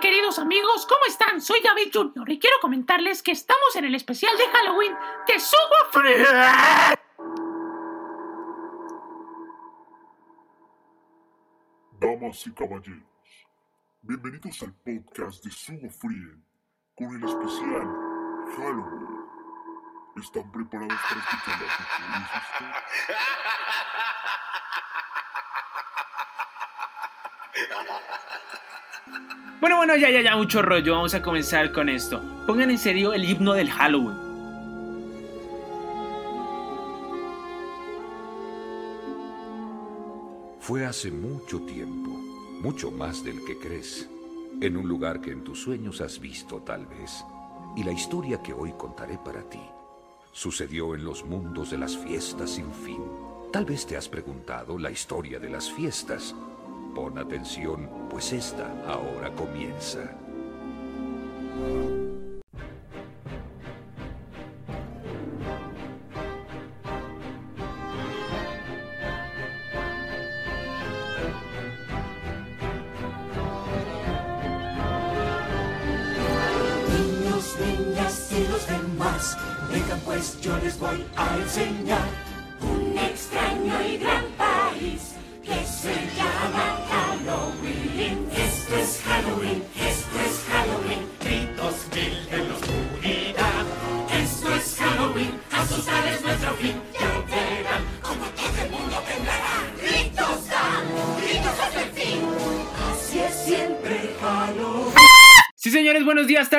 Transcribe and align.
queridos 0.00 0.38
amigos? 0.38 0.86
¿Cómo 0.86 1.00
están? 1.08 1.40
Soy 1.40 1.60
David 1.62 1.90
Jr. 1.92 2.30
y 2.30 2.38
quiero 2.38 2.56
comentarles 2.60 3.22
que 3.22 3.32
estamos 3.32 3.74
en 3.76 3.84
el 3.84 3.94
especial 3.94 4.36
de 4.36 4.46
Halloween 4.48 4.94
de 5.26 5.40
Sugo 5.40 5.90
Free. 5.90 6.24
Damas 12.00 12.46
y 12.46 12.52
caballeros, 12.52 13.02
bienvenidos 14.02 14.62
al 14.62 14.72
podcast 14.74 15.44
de 15.44 15.50
Sugo 15.50 15.90
Free 15.90 16.44
con 16.94 17.16
el 17.16 17.28
especial 17.28 17.88
Halloween. 18.56 19.18
¿Están 20.16 20.50
preparados 20.52 20.98
para 21.08 21.20
escuchar 21.20 21.60
las 21.60 21.80
historias? 21.80 22.88
Bueno, 29.60 29.76
bueno, 29.76 29.96
ya, 29.96 30.10
ya, 30.10 30.20
ya, 30.20 30.36
mucho 30.36 30.62
rollo. 30.62 30.94
Vamos 30.94 31.14
a 31.14 31.22
comenzar 31.22 31.72
con 31.72 31.88
esto. 31.88 32.22
Pongan 32.46 32.70
en 32.70 32.78
serio 32.78 33.12
el 33.12 33.24
himno 33.24 33.54
del 33.54 33.70
Halloween. 33.70 34.16
Fue 40.60 40.84
hace 40.84 41.10
mucho 41.10 41.60
tiempo, 41.62 42.10
mucho 42.60 42.90
más 42.90 43.24
del 43.24 43.42
que 43.44 43.58
crees, 43.58 44.08
en 44.60 44.76
un 44.76 44.86
lugar 44.86 45.20
que 45.20 45.32
en 45.32 45.42
tus 45.42 45.62
sueños 45.62 46.00
has 46.00 46.20
visto 46.20 46.60
tal 46.60 46.86
vez. 46.86 47.24
Y 47.74 47.82
la 47.82 47.92
historia 47.92 48.42
que 48.42 48.52
hoy 48.52 48.72
contaré 48.76 49.18
para 49.18 49.42
ti 49.48 49.60
sucedió 50.38 50.94
en 50.94 51.04
los 51.04 51.24
mundos 51.24 51.70
de 51.70 51.78
las 51.78 51.96
fiestas 51.96 52.50
sin 52.50 52.70
fin. 52.72 53.02
Tal 53.52 53.64
vez 53.64 53.86
te 53.86 53.96
has 53.96 54.08
preguntado 54.08 54.78
la 54.78 54.90
historia 54.90 55.40
de 55.40 55.50
las 55.50 55.68
fiestas. 55.68 56.34
Pon 56.98 57.16
atención, 57.16 57.88
pues 58.10 58.32
esta 58.32 58.66
ahora 58.84 59.30
comienza. 59.30 60.00
Niños, 76.90 77.56
niñas 77.60 78.32
y 78.32 78.48
los 78.48 78.66
demás, 78.66 79.36
vengan 79.70 80.00
pues 80.00 80.40
yo 80.40 80.58
les 80.58 80.76
voy 80.80 81.06
a 81.16 81.36
enseñar 81.36 82.17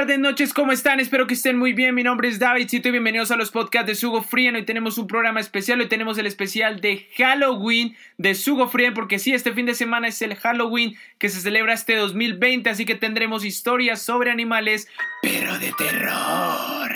tardes, 0.09 0.23
noches, 0.23 0.53
¿cómo 0.55 0.71
están? 0.71 0.99
Espero 0.99 1.27
que 1.27 1.35
estén 1.35 1.55
muy 1.55 1.73
bien. 1.73 1.93
Mi 1.93 2.01
nombre 2.01 2.29
es 2.29 2.39
David 2.39 2.67
Cito 2.67 2.87
y 2.87 2.91
bienvenidos 2.91 3.29
a 3.29 3.35
los 3.35 3.51
podcasts 3.51 3.85
de 3.85 3.93
Sugo 3.93 4.23
Frien. 4.23 4.55
Hoy 4.55 4.65
tenemos 4.65 4.97
un 4.97 5.05
programa 5.05 5.39
especial, 5.39 5.81
hoy 5.81 5.87
tenemos 5.87 6.17
el 6.17 6.25
especial 6.25 6.81
de 6.81 7.07
Halloween 7.15 7.95
de 8.17 8.33
Sugo 8.33 8.67
Frien, 8.69 8.95
porque 8.95 9.19
sí, 9.19 9.35
este 9.35 9.53
fin 9.53 9.67
de 9.67 9.75
semana 9.75 10.07
es 10.07 10.19
el 10.23 10.33
Halloween 10.33 10.95
que 11.19 11.29
se 11.29 11.41
celebra 11.41 11.75
este 11.75 11.95
2020, 11.95 12.71
así 12.71 12.85
que 12.85 12.95
tendremos 12.95 13.45
historias 13.45 14.01
sobre 14.01 14.31
animales, 14.31 14.87
pero 15.21 15.59
de 15.59 15.71
terror. 15.73 16.09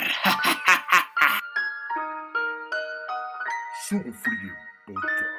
Sugo 3.87 4.11
Podcast. 4.87 5.32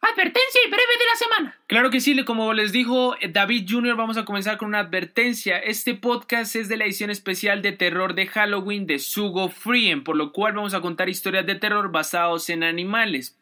Advertencia 0.00 0.60
y 0.64 0.70
breve 0.70 0.92
de 0.98 1.06
la 1.06 1.16
semana. 1.16 1.58
Claro 1.66 1.90
que 1.90 2.00
sí, 2.00 2.24
como 2.24 2.52
les 2.52 2.70
dijo 2.70 3.16
eh, 3.20 3.28
David 3.28 3.66
Jr., 3.68 3.96
vamos 3.96 4.16
a 4.16 4.24
comenzar 4.24 4.56
con 4.56 4.68
una 4.68 4.80
advertencia. 4.80 5.58
Este 5.58 5.94
podcast 5.94 6.54
es 6.54 6.68
de 6.68 6.76
la 6.76 6.84
edición 6.84 7.10
especial 7.10 7.62
de 7.62 7.72
terror 7.72 8.14
de 8.14 8.26
Halloween 8.26 8.86
de 8.86 9.00
Sugo 9.00 9.48
Frien, 9.48 10.04
por 10.04 10.16
lo 10.16 10.32
cual 10.32 10.52
vamos 10.52 10.74
a 10.74 10.80
contar 10.80 11.08
historias 11.08 11.46
de 11.46 11.56
terror 11.56 11.90
basados 11.90 12.48
en 12.48 12.62
animales. 12.62 13.37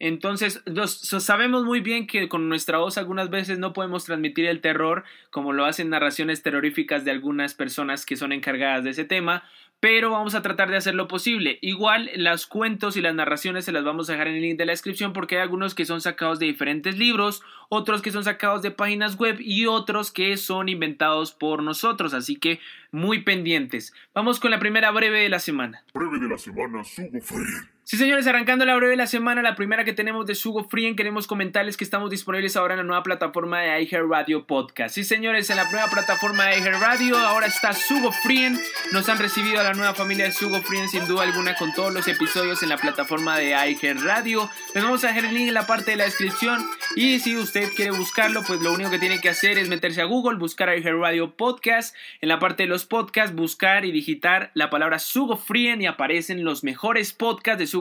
Entonces, 0.00 0.62
sabemos 1.02 1.64
muy 1.64 1.80
bien 1.80 2.06
que 2.06 2.28
con 2.28 2.48
nuestra 2.48 2.78
voz 2.78 2.98
algunas 2.98 3.30
veces 3.30 3.58
no 3.58 3.72
podemos 3.72 4.04
transmitir 4.04 4.46
el 4.46 4.60
terror 4.60 5.04
como 5.30 5.52
lo 5.52 5.64
hacen 5.64 5.90
narraciones 5.90 6.42
terroríficas 6.42 7.04
de 7.04 7.10
algunas 7.10 7.54
personas 7.54 8.06
que 8.06 8.16
son 8.16 8.32
encargadas 8.32 8.84
de 8.84 8.90
ese 8.90 9.04
tema, 9.04 9.42
pero 9.80 10.10
vamos 10.10 10.34
a 10.34 10.42
tratar 10.42 10.70
de 10.70 10.76
hacer 10.76 10.94
lo 10.94 11.08
posible. 11.08 11.58
Igual 11.62 12.10
los 12.16 12.46
cuentos 12.46 12.96
y 12.96 13.00
las 13.00 13.14
narraciones 13.14 13.64
se 13.64 13.72
las 13.72 13.84
vamos 13.84 14.08
a 14.08 14.12
dejar 14.12 14.28
en 14.28 14.36
el 14.36 14.42
link 14.42 14.58
de 14.58 14.66
la 14.66 14.72
descripción 14.72 15.12
porque 15.12 15.36
hay 15.36 15.42
algunos 15.42 15.74
que 15.74 15.84
son 15.84 16.00
sacados 16.00 16.38
de 16.38 16.46
diferentes 16.46 16.98
libros, 16.98 17.42
otros 17.68 18.02
que 18.02 18.12
son 18.12 18.24
sacados 18.24 18.62
de 18.62 18.70
páginas 18.70 19.16
web 19.16 19.38
y 19.40 19.66
otros 19.66 20.10
que 20.10 20.36
son 20.36 20.68
inventados 20.68 21.32
por 21.32 21.62
nosotros, 21.62 22.14
así 22.14 22.36
que 22.36 22.60
muy 22.90 23.22
pendientes. 23.22 23.92
Vamos 24.14 24.40
con 24.40 24.50
la 24.50 24.58
primera 24.58 24.90
breve 24.90 25.20
de 25.20 25.28
la 25.28 25.38
semana. 25.38 25.84
Breve 25.94 26.18
de 26.18 26.28
la 26.28 26.38
semana, 26.38 26.84
Sugo 26.84 27.20
Free. 27.20 27.77
Sí, 27.90 27.96
señores, 27.96 28.26
arrancando 28.26 28.66
la 28.66 28.76
breve 28.76 28.90
de 28.90 28.96
la 28.98 29.06
semana, 29.06 29.40
la 29.40 29.54
primera 29.54 29.82
que 29.82 29.94
tenemos 29.94 30.26
de 30.26 30.34
Sugo 30.34 30.62
Frien, 30.64 30.94
queremos 30.94 31.26
comentarles 31.26 31.78
que 31.78 31.84
estamos 31.84 32.10
disponibles 32.10 32.54
ahora 32.54 32.74
en 32.74 32.80
la 32.80 32.84
nueva 32.84 33.02
plataforma 33.02 33.62
de 33.62 33.82
iHeartRadio 33.82 34.44
Podcast. 34.44 34.94
Sí, 34.94 35.04
señores, 35.04 35.48
en 35.48 35.56
la 35.56 35.70
nueva 35.70 35.86
plataforma 35.86 36.44
de 36.44 36.58
iHeartRadio 36.58 37.16
ahora 37.16 37.46
está 37.46 37.72
Sugo 37.72 38.12
Frien. 38.12 38.60
Nos 38.92 39.08
han 39.08 39.18
recibido 39.18 39.58
a 39.60 39.62
la 39.62 39.72
nueva 39.72 39.94
familia 39.94 40.26
de 40.26 40.32
Sugo 40.32 40.60
Frien 40.60 40.86
sin 40.90 41.06
duda 41.06 41.22
alguna 41.22 41.54
con 41.54 41.72
todos 41.72 41.94
los 41.94 42.06
episodios 42.08 42.62
en 42.62 42.68
la 42.68 42.76
plataforma 42.76 43.38
de 43.38 43.52
iHeartRadio. 43.52 44.50
Les 44.74 44.84
vamos 44.84 45.02
a 45.04 45.06
dejar 45.06 45.24
el 45.24 45.34
link 45.34 45.48
en 45.48 45.54
la 45.54 45.66
parte 45.66 45.92
de 45.92 45.96
la 45.96 46.04
descripción 46.04 46.62
y 46.94 47.20
si 47.20 47.38
usted 47.38 47.72
quiere 47.74 47.92
buscarlo, 47.92 48.42
pues 48.46 48.60
lo 48.60 48.74
único 48.74 48.90
que 48.90 48.98
tiene 48.98 49.22
que 49.22 49.30
hacer 49.30 49.56
es 49.56 49.70
meterse 49.70 50.02
a 50.02 50.04
Google, 50.04 50.36
buscar 50.36 50.68
iHeartRadio 50.76 51.36
Podcast, 51.36 51.96
en 52.20 52.28
la 52.28 52.38
parte 52.38 52.64
de 52.64 52.68
los 52.68 52.84
podcasts, 52.84 53.34
buscar 53.34 53.86
y 53.86 53.92
digitar 53.92 54.50
la 54.52 54.68
palabra 54.68 54.98
Sugo 54.98 55.38
Frien 55.38 55.80
y 55.80 55.86
aparecen 55.86 56.44
los 56.44 56.62
mejores 56.64 57.14
podcasts 57.14 57.58
de 57.58 57.66
Sugo 57.66 57.77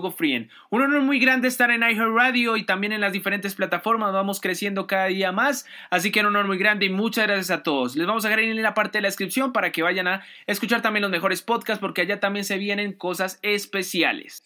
Un 0.69 0.81
honor 0.81 1.01
muy 1.01 1.19
grande 1.19 1.47
estar 1.47 1.71
en 1.71 1.81
iHeartRadio 1.81 2.57
y 2.57 2.65
también 2.65 2.93
en 2.93 3.01
las 3.01 3.13
diferentes 3.13 3.55
plataformas, 3.55 4.13
vamos 4.13 4.39
creciendo 4.39 4.87
cada 4.87 5.05
día 5.05 5.31
más, 5.31 5.65
así 5.89 6.11
que 6.11 6.21
un 6.21 6.27
honor 6.27 6.47
muy 6.47 6.57
grande 6.57 6.85
y 6.85 6.89
muchas 6.89 7.27
gracias 7.27 7.51
a 7.51 7.63
todos. 7.63 7.95
Les 7.95 8.07
vamos 8.07 8.25
a 8.25 8.29
dejar 8.29 8.43
en 8.43 8.61
la 8.61 8.73
parte 8.73 8.97
de 8.97 9.03
la 9.03 9.07
descripción 9.07 9.53
para 9.53 9.71
que 9.71 9.83
vayan 9.83 10.07
a 10.07 10.23
escuchar 10.45 10.81
también 10.81 11.01
los 11.01 11.11
mejores 11.11 11.41
podcasts 11.41 11.79
porque 11.79 12.01
allá 12.01 12.19
también 12.19 12.45
se 12.45 12.57
vienen 12.57 12.93
cosas 12.93 13.39
especiales. 13.41 14.43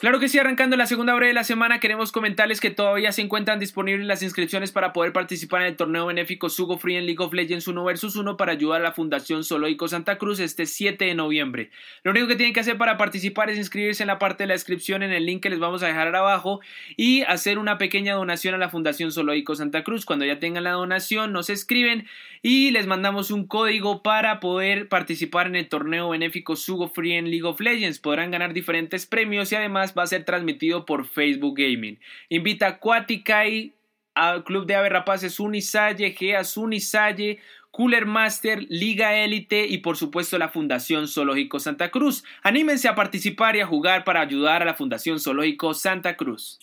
Claro 0.00 0.18
que 0.18 0.28
sí, 0.28 0.38
arrancando 0.38 0.76
la 0.76 0.86
segunda 0.86 1.14
breve 1.14 1.28
de 1.28 1.34
la 1.34 1.44
semana, 1.44 1.78
queremos 1.78 2.10
comentarles 2.10 2.58
que 2.58 2.70
todavía 2.70 3.12
se 3.12 3.20
encuentran 3.20 3.60
disponibles 3.60 4.06
las 4.06 4.22
inscripciones 4.22 4.72
para 4.72 4.92
poder 4.92 5.12
participar 5.12 5.60
en 5.60 5.68
el 5.68 5.76
torneo 5.76 6.06
benéfico 6.06 6.48
Sugo 6.48 6.78
Free 6.78 6.96
en 6.96 7.04
League 7.04 7.22
of 7.22 7.34
Legends 7.34 7.68
1 7.68 7.84
vs 7.84 8.16
1 8.16 8.36
para 8.38 8.52
ayudar 8.52 8.80
a 8.80 8.84
la 8.84 8.92
Fundación 8.92 9.44
Zoológico 9.44 9.88
Santa 9.88 10.16
Cruz 10.16 10.40
este 10.40 10.64
7 10.64 11.04
de 11.04 11.14
noviembre. 11.14 11.70
Lo 12.02 12.12
único 12.12 12.26
que 12.26 12.36
tienen 12.36 12.54
que 12.54 12.60
hacer 12.60 12.78
para 12.78 12.96
participar 12.96 13.50
es 13.50 13.58
inscribirse 13.58 14.02
en 14.02 14.06
la 14.06 14.18
parte 14.18 14.44
de 14.44 14.48
la 14.48 14.54
descripción 14.54 15.02
en 15.02 15.12
el 15.12 15.26
link 15.26 15.42
que 15.42 15.50
les 15.50 15.60
vamos 15.60 15.82
a 15.82 15.86
dejar 15.86 16.16
abajo 16.16 16.60
y 16.96 17.22
hacer 17.22 17.58
una 17.58 17.76
pequeña 17.76 18.14
donación 18.14 18.54
a 18.54 18.58
la 18.58 18.70
Fundación 18.70 19.12
Zoológico 19.12 19.54
Santa 19.54 19.84
Cruz. 19.84 20.06
Cuando 20.06 20.24
ya 20.24 20.38
tengan 20.38 20.64
la 20.64 20.72
donación, 20.72 21.32
nos 21.32 21.50
escriben 21.50 22.08
y 22.40 22.70
les 22.72 22.86
mandamos 22.86 23.30
un 23.30 23.46
código 23.46 24.02
para 24.02 24.40
poder 24.40 24.88
participar 24.88 25.46
en 25.46 25.54
el 25.54 25.68
torneo 25.68 26.08
benéfico 26.08 26.56
Sugo 26.56 26.88
Free 26.88 27.12
en 27.12 27.30
League 27.30 27.44
of 27.44 27.60
Legends. 27.60 28.00
Podrán 28.00 28.32
ganar 28.32 28.52
diferentes 28.52 29.06
premios 29.06 29.41
y 29.50 29.54
además 29.56 29.94
va 29.96 30.02
a 30.02 30.06
ser 30.06 30.24
transmitido 30.24 30.84
por 30.84 31.06
Facebook 31.06 31.56
Gaming. 31.56 31.98
Invita 32.28 32.66
a 32.66 32.78
Quatikai, 32.78 33.72
al 34.14 34.44
Club 34.44 34.66
de 34.66 34.76
Ave 34.76 34.90
Rapaces 34.90 35.40
Unisalle, 35.40 36.12
Geas 36.12 36.56
Unisalle, 36.56 37.40
Cooler 37.72 38.04
Master, 38.04 38.66
Liga 38.68 39.16
Élite 39.16 39.66
y 39.66 39.78
por 39.78 39.96
supuesto 39.96 40.36
la 40.36 40.50
Fundación 40.50 41.08
Zoológico 41.08 41.58
Santa 41.58 41.90
Cruz. 41.90 42.22
Anímense 42.42 42.86
a 42.86 42.94
participar 42.94 43.56
y 43.56 43.60
a 43.60 43.66
jugar 43.66 44.04
para 44.04 44.20
ayudar 44.20 44.60
a 44.60 44.66
la 44.66 44.74
Fundación 44.74 45.18
Zoológico 45.18 45.72
Santa 45.72 46.14
Cruz. 46.18 46.60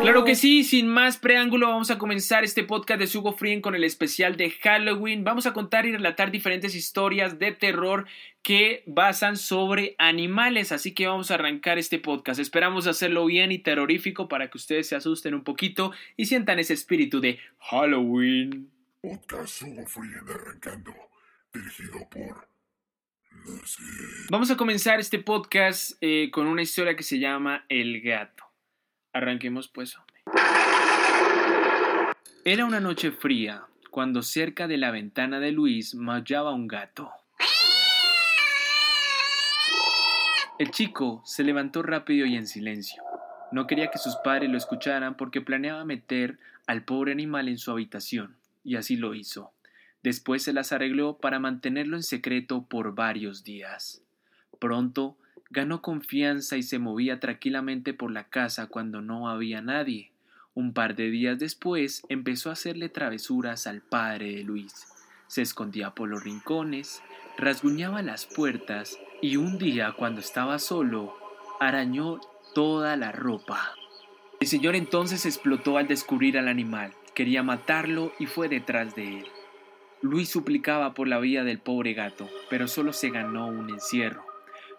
Claro 0.00 0.24
que 0.24 0.34
sí, 0.34 0.64
sin 0.64 0.88
más 0.88 1.18
preámbulo 1.18 1.68
vamos 1.68 1.90
a 1.90 1.98
comenzar 1.98 2.42
este 2.42 2.64
podcast 2.64 3.00
de 3.00 3.06
Sugo 3.06 3.34
Frien 3.34 3.60
con 3.60 3.74
el 3.74 3.84
especial 3.84 4.38
de 4.38 4.50
Halloween. 4.50 5.22
Vamos 5.22 5.44
a 5.44 5.52
contar 5.52 5.84
y 5.84 5.92
relatar 5.92 6.30
diferentes 6.30 6.74
historias 6.74 7.38
de 7.38 7.52
terror 7.52 8.06
que 8.42 8.82
basan 8.86 9.36
sobre 9.36 9.94
animales, 9.98 10.72
así 10.72 10.94
que 10.94 11.06
vamos 11.06 11.30
a 11.30 11.34
arrancar 11.34 11.78
este 11.78 11.98
podcast. 11.98 12.40
Esperamos 12.40 12.86
hacerlo 12.86 13.26
bien 13.26 13.52
y 13.52 13.58
terrorífico 13.58 14.28
para 14.28 14.50
que 14.50 14.58
ustedes 14.58 14.88
se 14.88 14.96
asusten 14.96 15.34
un 15.34 15.44
poquito 15.44 15.92
y 16.16 16.26
sientan 16.26 16.58
ese 16.58 16.74
espíritu 16.74 17.20
de 17.20 17.38
Halloween. 17.58 18.70
Podcast 19.02 19.62
arrancando. 19.62 20.94
Dirigido 21.52 22.08
por. 22.10 22.48
Nancy. 23.46 23.82
Vamos 24.30 24.50
a 24.50 24.56
comenzar 24.56 25.00
este 25.00 25.18
podcast 25.18 25.92
eh, 26.00 26.30
con 26.30 26.46
una 26.46 26.62
historia 26.62 26.96
que 26.96 27.02
se 27.02 27.18
llama 27.18 27.64
El 27.68 28.00
gato. 28.00 28.44
Arranquemos 29.12 29.68
pues, 29.68 29.96
hombre. 29.96 30.22
Era 32.44 32.64
una 32.64 32.80
noche 32.80 33.10
fría, 33.10 33.64
cuando 33.90 34.22
cerca 34.22 34.66
de 34.68 34.78
la 34.78 34.90
ventana 34.90 35.40
de 35.40 35.52
Luis 35.52 35.94
maullaba 35.94 36.52
un 36.52 36.66
gato. 36.68 37.10
El 40.60 40.72
chico 40.72 41.22
se 41.24 41.42
levantó 41.42 41.82
rápido 41.82 42.26
y 42.26 42.36
en 42.36 42.46
silencio. 42.46 43.02
No 43.50 43.66
quería 43.66 43.90
que 43.90 43.96
sus 43.96 44.16
padres 44.16 44.50
lo 44.50 44.58
escucharan 44.58 45.16
porque 45.16 45.40
planeaba 45.40 45.86
meter 45.86 46.38
al 46.66 46.84
pobre 46.84 47.12
animal 47.12 47.48
en 47.48 47.56
su 47.56 47.70
habitación, 47.70 48.36
y 48.62 48.76
así 48.76 48.96
lo 48.96 49.14
hizo. 49.14 49.52
Después 50.02 50.42
se 50.42 50.52
las 50.52 50.72
arregló 50.72 51.16
para 51.16 51.38
mantenerlo 51.38 51.96
en 51.96 52.02
secreto 52.02 52.66
por 52.68 52.94
varios 52.94 53.42
días. 53.42 54.02
Pronto 54.58 55.16
ganó 55.48 55.80
confianza 55.80 56.58
y 56.58 56.62
se 56.62 56.78
movía 56.78 57.20
tranquilamente 57.20 57.94
por 57.94 58.10
la 58.10 58.24
casa 58.24 58.66
cuando 58.66 59.00
no 59.00 59.30
había 59.30 59.62
nadie. 59.62 60.10
Un 60.52 60.74
par 60.74 60.94
de 60.94 61.08
días 61.08 61.38
después 61.38 62.02
empezó 62.10 62.50
a 62.50 62.52
hacerle 62.52 62.90
travesuras 62.90 63.66
al 63.66 63.80
padre 63.80 64.34
de 64.34 64.44
Luis. 64.44 64.86
Se 65.26 65.40
escondía 65.40 65.94
por 65.94 66.10
los 66.10 66.22
rincones, 66.22 67.00
rasguñaba 67.38 68.02
las 68.02 68.26
puertas 68.26 68.98
y 69.22 69.36
un 69.36 69.58
día, 69.58 69.92
cuando 69.96 70.20
estaba 70.20 70.58
solo, 70.58 71.16
arañó 71.58 72.20
toda 72.54 72.96
la 72.96 73.12
ropa. 73.12 73.74
El 74.40 74.48
señor 74.48 74.74
entonces 74.76 75.26
explotó 75.26 75.76
al 75.76 75.86
descubrir 75.86 76.38
al 76.38 76.48
animal. 76.48 76.94
Quería 77.14 77.42
matarlo 77.42 78.12
y 78.18 78.26
fue 78.26 78.48
detrás 78.48 78.94
de 78.94 79.18
él. 79.18 79.26
Luis 80.00 80.30
suplicaba 80.30 80.94
por 80.94 81.08
la 81.08 81.18
vida 81.18 81.44
del 81.44 81.58
pobre 81.58 81.92
gato, 81.92 82.28
pero 82.48 82.66
solo 82.66 82.94
se 82.94 83.10
ganó 83.10 83.48
un 83.48 83.68
encierro. 83.68 84.24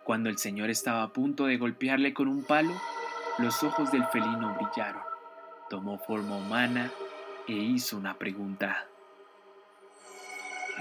Cuando 0.03 0.29
el 0.29 0.39
señor 0.39 0.71
estaba 0.71 1.03
a 1.03 1.13
punto 1.13 1.45
de 1.45 1.57
golpearle 1.57 2.13
con 2.13 2.27
un 2.27 2.43
palo, 2.43 2.73
los 3.37 3.61
ojos 3.63 3.91
del 3.91 4.05
felino 4.05 4.57
brillaron. 4.59 5.03
Tomó 5.69 5.99
forma 5.99 6.37
humana 6.37 6.91
e 7.47 7.53
hizo 7.53 7.97
una 7.97 8.15
pregunta. 8.15 8.87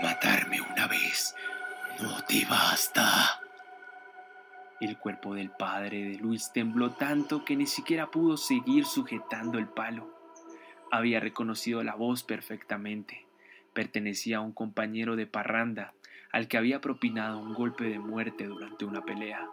Matarme 0.02 0.62
una 0.62 0.86
vez 0.86 1.34
no 2.00 2.24
te 2.24 2.46
basta. 2.46 3.29
El 4.80 4.96
cuerpo 4.96 5.34
del 5.34 5.50
padre 5.50 6.04
de 6.04 6.14
Luis 6.18 6.52
tembló 6.54 6.92
tanto 6.92 7.44
que 7.44 7.54
ni 7.54 7.66
siquiera 7.66 8.10
pudo 8.10 8.38
seguir 8.38 8.86
sujetando 8.86 9.58
el 9.58 9.68
palo. 9.68 10.08
Había 10.90 11.20
reconocido 11.20 11.82
la 11.82 11.94
voz 11.94 12.22
perfectamente. 12.22 13.26
Pertenecía 13.74 14.38
a 14.38 14.40
un 14.40 14.52
compañero 14.52 15.16
de 15.16 15.26
parranda 15.26 15.92
al 16.32 16.48
que 16.48 16.56
había 16.56 16.80
propinado 16.80 17.40
un 17.40 17.52
golpe 17.52 17.84
de 17.84 17.98
muerte 17.98 18.46
durante 18.46 18.86
una 18.86 19.04
pelea. 19.04 19.46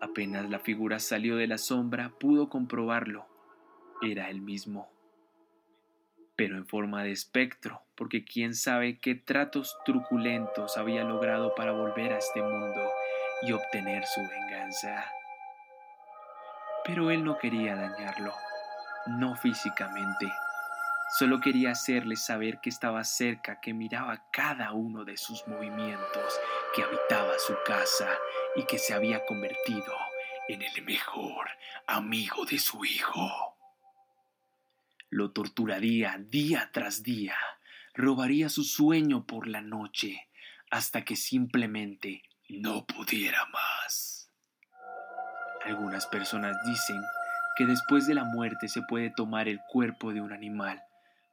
Apenas 0.00 0.50
la 0.50 0.58
figura 0.58 0.98
salió 0.98 1.36
de 1.36 1.46
la 1.46 1.58
sombra, 1.58 2.10
pudo 2.18 2.48
comprobarlo. 2.48 3.26
Era 4.02 4.30
el 4.30 4.40
mismo. 4.40 4.90
Pero 6.34 6.56
en 6.56 6.66
forma 6.66 7.04
de 7.04 7.12
espectro, 7.12 7.82
porque 7.94 8.24
quién 8.24 8.54
sabe 8.54 8.98
qué 8.98 9.14
tratos 9.14 9.76
truculentos 9.84 10.76
había 10.76 11.04
logrado 11.04 11.54
para 11.54 11.70
volver 11.70 12.12
a 12.12 12.18
este 12.18 12.42
mundo 12.42 12.82
y 13.42 13.52
obtener 13.52 14.04
su 14.06 14.20
venganza. 14.26 15.10
Pero 16.84 17.10
él 17.10 17.24
no 17.24 17.38
quería 17.38 17.74
dañarlo, 17.74 18.34
no 19.06 19.36
físicamente. 19.36 20.30
Solo 21.18 21.40
quería 21.40 21.70
hacerle 21.70 22.16
saber 22.16 22.60
que 22.60 22.68
estaba 22.68 23.04
cerca, 23.04 23.60
que 23.60 23.72
miraba 23.72 24.24
cada 24.32 24.72
uno 24.72 25.04
de 25.04 25.16
sus 25.16 25.46
movimientos, 25.46 26.40
que 26.74 26.82
habitaba 26.82 27.38
su 27.38 27.56
casa 27.64 28.08
y 28.56 28.64
que 28.64 28.78
se 28.78 28.92
había 28.92 29.24
convertido 29.24 29.94
en 30.48 30.62
el 30.62 30.84
mejor 30.84 31.48
amigo 31.86 32.44
de 32.44 32.58
su 32.58 32.84
hijo. 32.84 33.56
Lo 35.08 35.30
torturaría 35.30 36.16
día 36.18 36.70
tras 36.72 37.02
día, 37.02 37.36
robaría 37.94 38.48
su 38.48 38.64
sueño 38.64 39.26
por 39.26 39.46
la 39.46 39.60
noche, 39.60 40.28
hasta 40.70 41.04
que 41.04 41.16
simplemente 41.16 42.22
no 42.48 42.86
pudiera 42.86 43.44
más. 43.46 44.30
Algunas 45.64 46.06
personas 46.06 46.56
dicen 46.64 47.02
que 47.56 47.66
después 47.66 48.06
de 48.06 48.14
la 48.14 48.24
muerte 48.24 48.68
se 48.68 48.82
puede 48.82 49.10
tomar 49.10 49.48
el 49.48 49.60
cuerpo 49.72 50.12
de 50.12 50.20
un 50.20 50.32
animal 50.32 50.82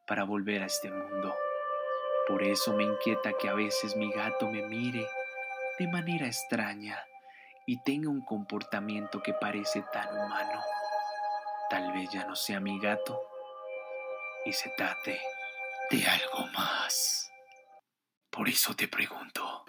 para 0.07 0.23
volver 0.23 0.63
a 0.63 0.67
este 0.67 0.89
mundo. 0.89 1.35
Por 2.27 2.43
eso 2.43 2.73
me 2.73 2.83
inquieta 2.83 3.33
que 3.39 3.49
a 3.49 3.53
veces 3.53 3.95
mi 3.95 4.11
gato 4.11 4.49
me 4.49 4.63
mire 4.63 5.07
de 5.77 5.87
manera 5.87 6.25
extraña 6.25 6.97
y 7.65 7.81
tenga 7.83 8.09
un 8.09 8.23
comportamiento 8.23 9.21
que 9.21 9.33
parece 9.33 9.83
tan 9.91 10.09
humano. 10.17 10.61
Tal 11.69 11.91
vez 11.93 12.09
ya 12.11 12.25
no 12.25 12.35
sea 12.35 12.59
mi 12.59 12.79
gato 12.79 13.21
y 14.45 14.53
se 14.53 14.69
trate 14.69 15.19
de 15.89 16.05
algo 16.05 16.47
más. 16.53 17.29
Por 18.29 18.49
eso 18.49 18.75
te 18.75 18.87
pregunto, 18.87 19.65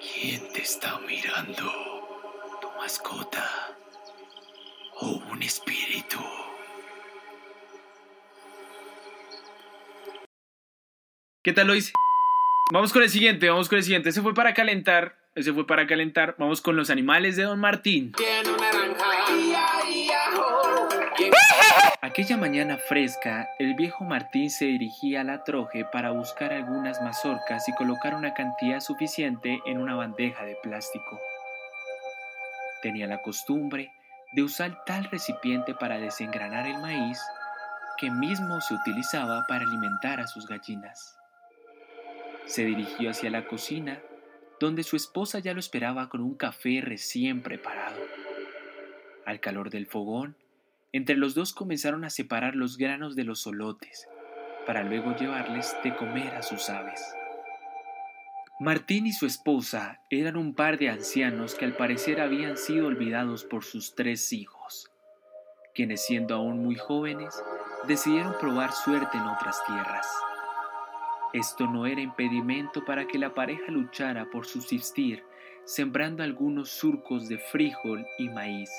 ¿Quién 0.00 0.52
te 0.52 0.62
está 0.62 0.98
mirando? 1.00 1.72
¿Tu 2.60 2.68
mascota? 2.78 3.76
¿O 5.00 5.22
un 5.30 5.42
espíritu? 5.42 6.18
¿Qué 11.42 11.52
tal, 11.52 11.68
Lois? 11.68 11.92
Vamos 12.72 12.92
con 12.92 13.02
el 13.02 13.10
siguiente, 13.10 13.48
vamos 13.48 13.68
con 13.68 13.78
el 13.78 13.84
siguiente. 13.84 14.08
Ese 14.08 14.20
fue 14.20 14.34
para 14.34 14.52
calentar, 14.52 15.16
ese 15.34 15.52
fue 15.52 15.66
para 15.66 15.86
calentar. 15.86 16.34
Vamos 16.38 16.60
con 16.60 16.76
los 16.76 16.90
animales 16.90 17.36
de 17.36 17.44
Don 17.44 17.60
Martín. 17.60 18.12
Aquella 22.16 22.38
mañana 22.38 22.78
fresca, 22.78 23.50
el 23.58 23.74
viejo 23.74 24.02
Martín 24.02 24.48
se 24.48 24.64
dirigía 24.64 25.20
a 25.20 25.24
la 25.24 25.44
troje 25.44 25.84
para 25.84 26.12
buscar 26.12 26.50
algunas 26.50 27.02
mazorcas 27.02 27.68
y 27.68 27.74
colocar 27.74 28.14
una 28.14 28.32
cantidad 28.32 28.80
suficiente 28.80 29.60
en 29.66 29.78
una 29.78 29.96
bandeja 29.96 30.46
de 30.46 30.56
plástico. 30.62 31.20
Tenía 32.80 33.06
la 33.06 33.20
costumbre 33.20 33.92
de 34.32 34.42
usar 34.42 34.82
tal 34.86 35.04
recipiente 35.10 35.74
para 35.74 35.98
desengranar 35.98 36.66
el 36.66 36.78
maíz 36.78 37.20
que 37.98 38.10
mismo 38.10 38.62
se 38.62 38.72
utilizaba 38.72 39.44
para 39.46 39.66
alimentar 39.66 40.18
a 40.18 40.26
sus 40.26 40.46
gallinas. 40.46 41.18
Se 42.46 42.64
dirigió 42.64 43.10
hacia 43.10 43.28
la 43.28 43.44
cocina, 43.44 44.00
donde 44.58 44.84
su 44.84 44.96
esposa 44.96 45.40
ya 45.40 45.52
lo 45.52 45.60
esperaba 45.60 46.08
con 46.08 46.22
un 46.22 46.34
café 46.34 46.80
recién 46.82 47.42
preparado. 47.42 48.00
Al 49.26 49.38
calor 49.38 49.68
del 49.68 49.86
fogón, 49.86 50.34
entre 50.96 51.16
los 51.16 51.34
dos 51.34 51.52
comenzaron 51.52 52.04
a 52.04 52.10
separar 52.10 52.56
los 52.56 52.78
granos 52.78 53.16
de 53.16 53.24
los 53.24 53.40
solotes, 53.40 54.08
para 54.66 54.82
luego 54.82 55.14
llevarles 55.14 55.76
de 55.84 55.94
comer 55.94 56.34
a 56.34 56.42
sus 56.42 56.70
aves. 56.70 57.02
Martín 58.58 59.06
y 59.06 59.12
su 59.12 59.26
esposa 59.26 60.00
eran 60.08 60.38
un 60.38 60.54
par 60.54 60.78
de 60.78 60.88
ancianos 60.88 61.54
que 61.54 61.66
al 61.66 61.76
parecer 61.76 62.18
habían 62.18 62.56
sido 62.56 62.86
olvidados 62.86 63.44
por 63.44 63.62
sus 63.62 63.94
tres 63.94 64.32
hijos, 64.32 64.90
quienes 65.74 66.06
siendo 66.06 66.34
aún 66.34 66.64
muy 66.64 66.76
jóvenes 66.76 67.34
decidieron 67.86 68.34
probar 68.40 68.72
suerte 68.72 69.18
en 69.18 69.24
otras 69.24 69.62
tierras. 69.66 70.06
Esto 71.34 71.66
no 71.66 71.84
era 71.84 72.00
impedimento 72.00 72.86
para 72.86 73.06
que 73.06 73.18
la 73.18 73.34
pareja 73.34 73.70
luchara 73.70 74.30
por 74.30 74.46
subsistir, 74.46 75.22
sembrando 75.66 76.22
algunos 76.22 76.70
surcos 76.70 77.28
de 77.28 77.36
frijol 77.36 78.06
y 78.16 78.30
maíz 78.30 78.70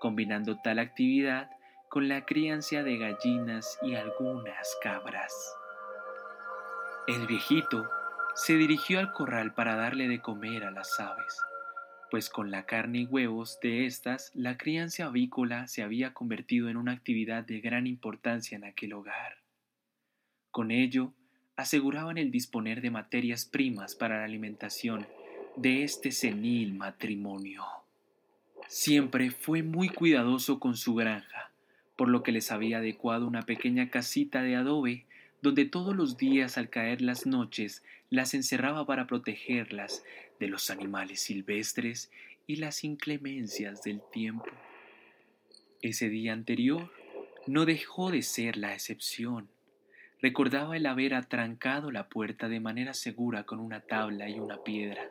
combinando 0.00 0.58
tal 0.60 0.80
actividad 0.80 1.48
con 1.88 2.08
la 2.08 2.24
crianza 2.24 2.82
de 2.82 2.98
gallinas 2.98 3.78
y 3.82 3.94
algunas 3.94 4.76
cabras. 4.82 5.32
El 7.06 7.26
viejito 7.26 7.88
se 8.34 8.54
dirigió 8.54 8.98
al 8.98 9.12
corral 9.12 9.54
para 9.54 9.76
darle 9.76 10.08
de 10.08 10.20
comer 10.20 10.64
a 10.64 10.70
las 10.70 10.98
aves, 10.98 11.40
pues 12.10 12.30
con 12.30 12.50
la 12.50 12.66
carne 12.66 13.00
y 13.00 13.06
huevos 13.06 13.58
de 13.62 13.86
estas 13.86 14.30
la 14.34 14.56
crianza 14.56 15.06
avícola 15.06 15.68
se 15.68 15.82
había 15.82 16.14
convertido 16.14 16.68
en 16.68 16.76
una 16.76 16.92
actividad 16.92 17.44
de 17.44 17.60
gran 17.60 17.86
importancia 17.86 18.56
en 18.56 18.64
aquel 18.64 18.94
hogar. 18.94 19.38
Con 20.50 20.70
ello, 20.70 21.12
aseguraban 21.56 22.18
el 22.18 22.30
disponer 22.30 22.80
de 22.80 22.90
materias 22.90 23.44
primas 23.44 23.94
para 23.94 24.18
la 24.18 24.24
alimentación 24.24 25.06
de 25.56 25.84
este 25.84 26.10
senil 26.10 26.74
matrimonio. 26.74 27.79
Siempre 28.70 29.32
fue 29.32 29.64
muy 29.64 29.88
cuidadoso 29.88 30.60
con 30.60 30.76
su 30.76 30.94
granja, 30.94 31.50
por 31.96 32.08
lo 32.08 32.22
que 32.22 32.30
les 32.30 32.52
había 32.52 32.78
adecuado 32.78 33.26
una 33.26 33.42
pequeña 33.42 33.90
casita 33.90 34.42
de 34.42 34.54
adobe 34.54 35.06
donde 35.42 35.64
todos 35.64 35.96
los 35.96 36.16
días 36.16 36.56
al 36.56 36.70
caer 36.70 37.02
las 37.02 37.26
noches 37.26 37.82
las 38.10 38.32
encerraba 38.32 38.86
para 38.86 39.08
protegerlas 39.08 40.04
de 40.38 40.46
los 40.46 40.70
animales 40.70 41.18
silvestres 41.18 42.12
y 42.46 42.56
las 42.56 42.84
inclemencias 42.84 43.82
del 43.82 44.02
tiempo. 44.12 44.46
Ese 45.82 46.08
día 46.08 46.32
anterior 46.32 46.92
no 47.48 47.66
dejó 47.66 48.12
de 48.12 48.22
ser 48.22 48.56
la 48.56 48.72
excepción. 48.72 49.48
Recordaba 50.22 50.76
el 50.76 50.86
haber 50.86 51.14
atrancado 51.14 51.90
la 51.90 52.08
puerta 52.08 52.48
de 52.48 52.60
manera 52.60 52.94
segura 52.94 53.42
con 53.42 53.58
una 53.58 53.80
tabla 53.80 54.28
y 54.28 54.38
una 54.38 54.62
piedra 54.62 55.10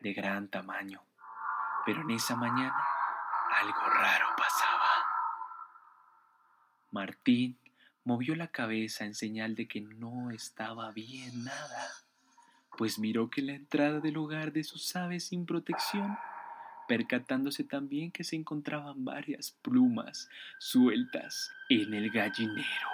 de 0.00 0.14
gran 0.14 0.48
tamaño 0.48 1.02
pero 1.88 2.02
en 2.02 2.10
esa 2.10 2.36
mañana 2.36 2.84
algo 3.62 3.80
raro 3.80 4.26
pasaba. 4.36 4.90
Martín 6.90 7.58
movió 8.04 8.36
la 8.36 8.48
cabeza 8.48 9.06
en 9.06 9.14
señal 9.14 9.54
de 9.54 9.66
que 9.66 9.80
no 9.80 10.30
estaba 10.30 10.92
bien 10.92 11.44
nada, 11.44 11.88
pues 12.76 12.98
miró 12.98 13.30
que 13.30 13.40
la 13.40 13.54
entrada 13.54 14.00
del 14.00 14.18
hogar 14.18 14.52
de 14.52 14.64
sus 14.64 14.94
aves 14.96 15.28
sin 15.28 15.46
protección, 15.46 16.18
percatándose 16.88 17.64
también 17.64 18.12
que 18.12 18.22
se 18.22 18.36
encontraban 18.36 19.06
varias 19.06 19.52
plumas 19.62 20.28
sueltas 20.58 21.50
en 21.70 21.94
el 21.94 22.10
gallinero. 22.10 22.90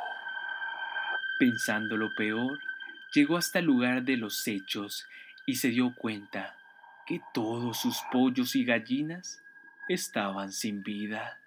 Pensando 1.41 1.97
lo 1.97 2.15
peor, 2.15 2.61
llegó 3.13 3.39
hasta 3.39 3.59
el 3.59 3.65
lugar 3.65 4.05
de 4.05 4.19
los 4.19 4.47
hechos 4.47 5.05
y 5.47 5.57
se 5.57 5.71
dio 5.71 5.97
cuenta 5.97 6.57
que 7.07 7.21
todos 7.33 7.79
sus 7.79 7.99
pollos 8.11 8.57
y 8.57 8.65
gallinas 8.65 9.43
estaban 9.89 10.53
sin 10.53 10.83
vida. 10.83 11.41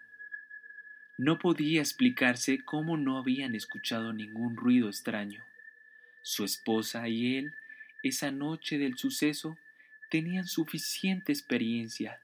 No 1.18 1.40
podía 1.40 1.82
explicarse 1.82 2.64
cómo 2.64 2.96
no 2.96 3.18
habían 3.18 3.56
escuchado 3.56 4.14
ningún 4.14 4.56
ruido 4.56 4.88
extraño. 4.88 5.44
Su 6.22 6.44
esposa 6.44 7.08
y 7.08 7.38
él, 7.38 7.56
esa 8.04 8.32
noche 8.32 8.78
del 8.78 8.98
suceso, 8.98 9.58
tenían 10.12 10.46
suficiente 10.46 11.32
experiencia 11.32 12.22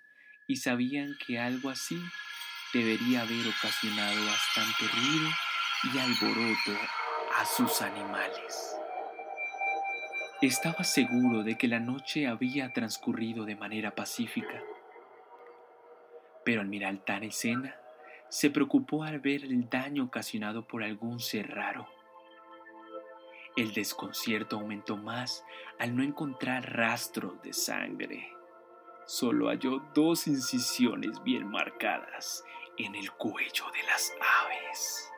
y 0.47 0.57
sabían 0.57 1.17
que 1.25 1.39
algo 1.39 1.69
así 1.69 1.99
debería 2.73 3.21
haber 3.21 3.47
ocasionado 3.47 4.25
bastante 4.25 4.87
ruido 4.87 5.29
y 5.83 5.97
alboroto 5.97 6.77
a 7.39 7.45
sus 7.45 7.81
animales. 7.81 8.82
Estaba 10.43 10.83
seguro 10.83 11.41
de 11.43 11.57
que 11.57 11.69
la 11.69 11.79
noche 11.79 12.27
había 12.27 12.73
transcurrido 12.73 13.45
de 13.45 13.55
manera 13.55 13.95
pacífica, 13.95 14.61
pero 16.43 16.59
al 16.59 16.67
mirar 16.67 16.97
tal 17.05 17.23
escena, 17.23 17.77
se 18.27 18.49
preocupó 18.49 19.05
al 19.05 19.21
ver 19.21 19.45
el 19.45 19.69
daño 19.69 20.03
ocasionado 20.03 20.67
por 20.67 20.83
algún 20.83 21.21
ser 21.21 21.49
raro. 21.55 21.87
El 23.55 23.73
desconcierto 23.73 24.57
aumentó 24.57 24.97
más 24.97 25.45
al 25.79 25.95
no 25.95 26.03
encontrar 26.03 26.75
rastro 26.75 27.39
de 27.41 27.53
sangre. 27.53 28.27
Solo 29.05 29.47
halló 29.47 29.79
dos 29.95 30.27
incisiones 30.27 31.23
bien 31.23 31.47
marcadas 31.47 32.43
en 32.77 32.95
el 32.95 33.13
cuello 33.13 33.63
de 33.71 33.83
las 33.83 34.13
aves. 34.43 35.09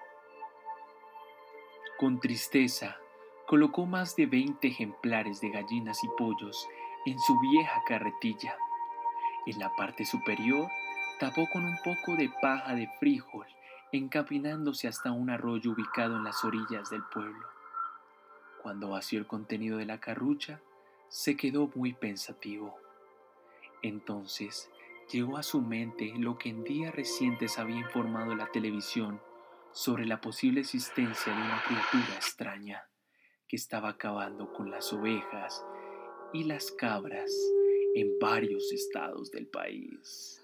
Con 1.97 2.19
tristeza, 2.19 2.99
colocó 3.47 3.85
más 3.85 4.15
de 4.15 4.25
20 4.25 4.67
ejemplares 4.67 5.39
de 5.39 5.49
gallinas 5.49 6.03
y 6.03 6.07
pollos 6.17 6.67
en 7.05 7.19
su 7.19 7.39
vieja 7.39 7.83
carretilla. 7.87 8.57
En 9.45 9.59
la 9.59 9.71
parte 9.75 10.05
superior 10.05 10.67
tapó 11.19 11.47
con 11.51 11.63
un 11.63 11.77
poco 11.83 12.15
de 12.17 12.31
paja 12.41 12.73
de 12.73 12.89
frijol, 12.99 13.45
encaminándose 13.91 14.87
hasta 14.87 15.11
un 15.11 15.29
arroyo 15.29 15.71
ubicado 15.71 16.17
en 16.17 16.23
las 16.23 16.43
orillas 16.43 16.89
del 16.89 17.03
pueblo. 17.03 17.45
Cuando 18.63 18.89
vació 18.89 19.19
el 19.19 19.27
contenido 19.27 19.77
de 19.77 19.85
la 19.85 19.99
carrucha, 19.99 20.59
se 21.07 21.37
quedó 21.37 21.69
muy 21.75 21.93
pensativo. 21.93 22.75
Entonces 23.83 24.71
llegó 25.11 25.37
a 25.37 25.43
su 25.43 25.61
mente 25.61 26.11
lo 26.17 26.39
que 26.39 26.49
en 26.49 26.63
días 26.63 26.95
recientes 26.95 27.59
había 27.59 27.77
informado 27.77 28.33
la 28.33 28.47
televisión 28.47 29.21
sobre 29.71 30.07
la 30.07 30.19
posible 30.19 30.61
existencia 30.61 31.31
de 31.31 31.41
una 31.41 31.61
criatura 31.63 32.15
extraña 32.15 32.87
que 33.47 33.55
estaba 33.55 33.89
acabando 33.89 34.51
con 34.53 34.71
las 34.71 34.91
ovejas 34.93 35.63
y 36.33 36.43
las 36.43 36.71
cabras 36.71 37.31
en 37.95 38.19
varios 38.19 38.71
estados 38.71 39.31
del 39.31 39.47
país. 39.47 40.41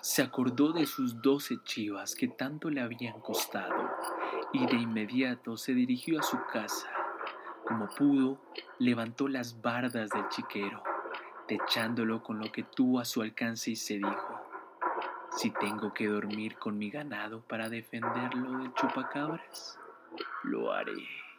Se 0.00 0.22
acordó 0.22 0.72
de 0.72 0.86
sus 0.86 1.20
doce 1.20 1.58
chivas 1.64 2.14
que 2.14 2.28
tanto 2.28 2.70
le 2.70 2.80
habían 2.80 3.20
costado 3.20 3.90
y 4.52 4.66
de 4.66 4.76
inmediato 4.76 5.56
se 5.56 5.74
dirigió 5.74 6.20
a 6.20 6.22
su 6.22 6.38
casa. 6.52 6.88
Como 7.66 7.88
pudo, 7.88 8.40
levantó 8.78 9.28
las 9.28 9.60
bardas 9.60 10.10
del 10.10 10.28
chiquero, 10.28 10.82
techándolo 11.46 12.22
con 12.22 12.38
lo 12.38 12.50
que 12.50 12.62
tuvo 12.62 13.00
a 13.00 13.04
su 13.04 13.22
alcance 13.22 13.72
y 13.72 13.76
se 13.76 13.98
dijo, 13.98 14.40
si 15.36 15.50
tengo 15.50 15.92
que 15.92 16.06
dormir 16.06 16.56
con 16.56 16.78
mi 16.78 16.90
ganado 16.90 17.42
para 17.42 17.68
defenderlo 17.68 18.58
del 18.58 18.72
chupacabras, 18.74 19.78
lo 20.44 20.72
haré. 20.72 21.29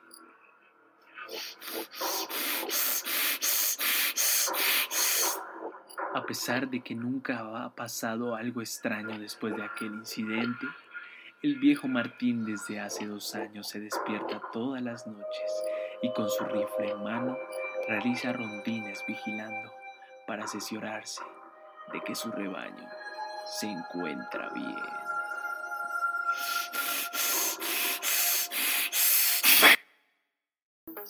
A 6.13 6.25
pesar 6.25 6.69
de 6.69 6.81
que 6.81 6.93
nunca 6.93 7.39
ha 7.39 7.73
pasado 7.73 8.35
algo 8.35 8.61
extraño 8.61 9.17
después 9.17 9.55
de 9.55 9.63
aquel 9.63 9.93
incidente, 9.93 10.67
el 11.41 11.57
viejo 11.57 11.87
Martín 11.87 12.45
desde 12.45 12.79
hace 12.79 13.07
dos 13.07 13.33
años 13.33 13.67
se 13.67 13.79
despierta 13.79 14.41
todas 14.51 14.81
las 14.81 15.07
noches 15.07 15.63
y 16.01 16.11
con 16.13 16.29
su 16.29 16.43
rifle 16.45 16.91
en 16.91 17.03
mano 17.03 17.37
realiza 17.87 18.33
rondines 18.33 19.03
vigilando 19.07 19.71
para 20.27 20.43
asesorarse 20.43 21.21
de 21.93 22.01
que 22.01 22.13
su 22.13 22.31
rebaño 22.31 22.87
se 23.45 23.67
encuentra 23.67 24.49
bien. 24.53 25.00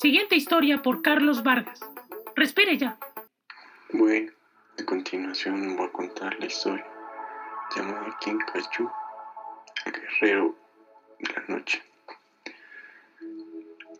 Siguiente 0.02 0.36
historia 0.36 0.82
por 0.82 1.04
Carlos 1.04 1.44
Vargas. 1.44 1.80
Respire 2.36 2.76
ya. 2.76 2.98
Bueno, 3.94 4.32
a 4.80 4.84
continuación 4.84 5.78
voy 5.78 5.86
a 5.86 5.92
contar 5.92 6.40
la 6.40 6.48
historia 6.48 6.88
llamada 7.76 8.18
Kinkachu, 8.20 8.90
el 9.86 9.92
guerrero 9.92 10.56
de 11.20 11.34
la 11.34 11.44
noche. 11.56 11.84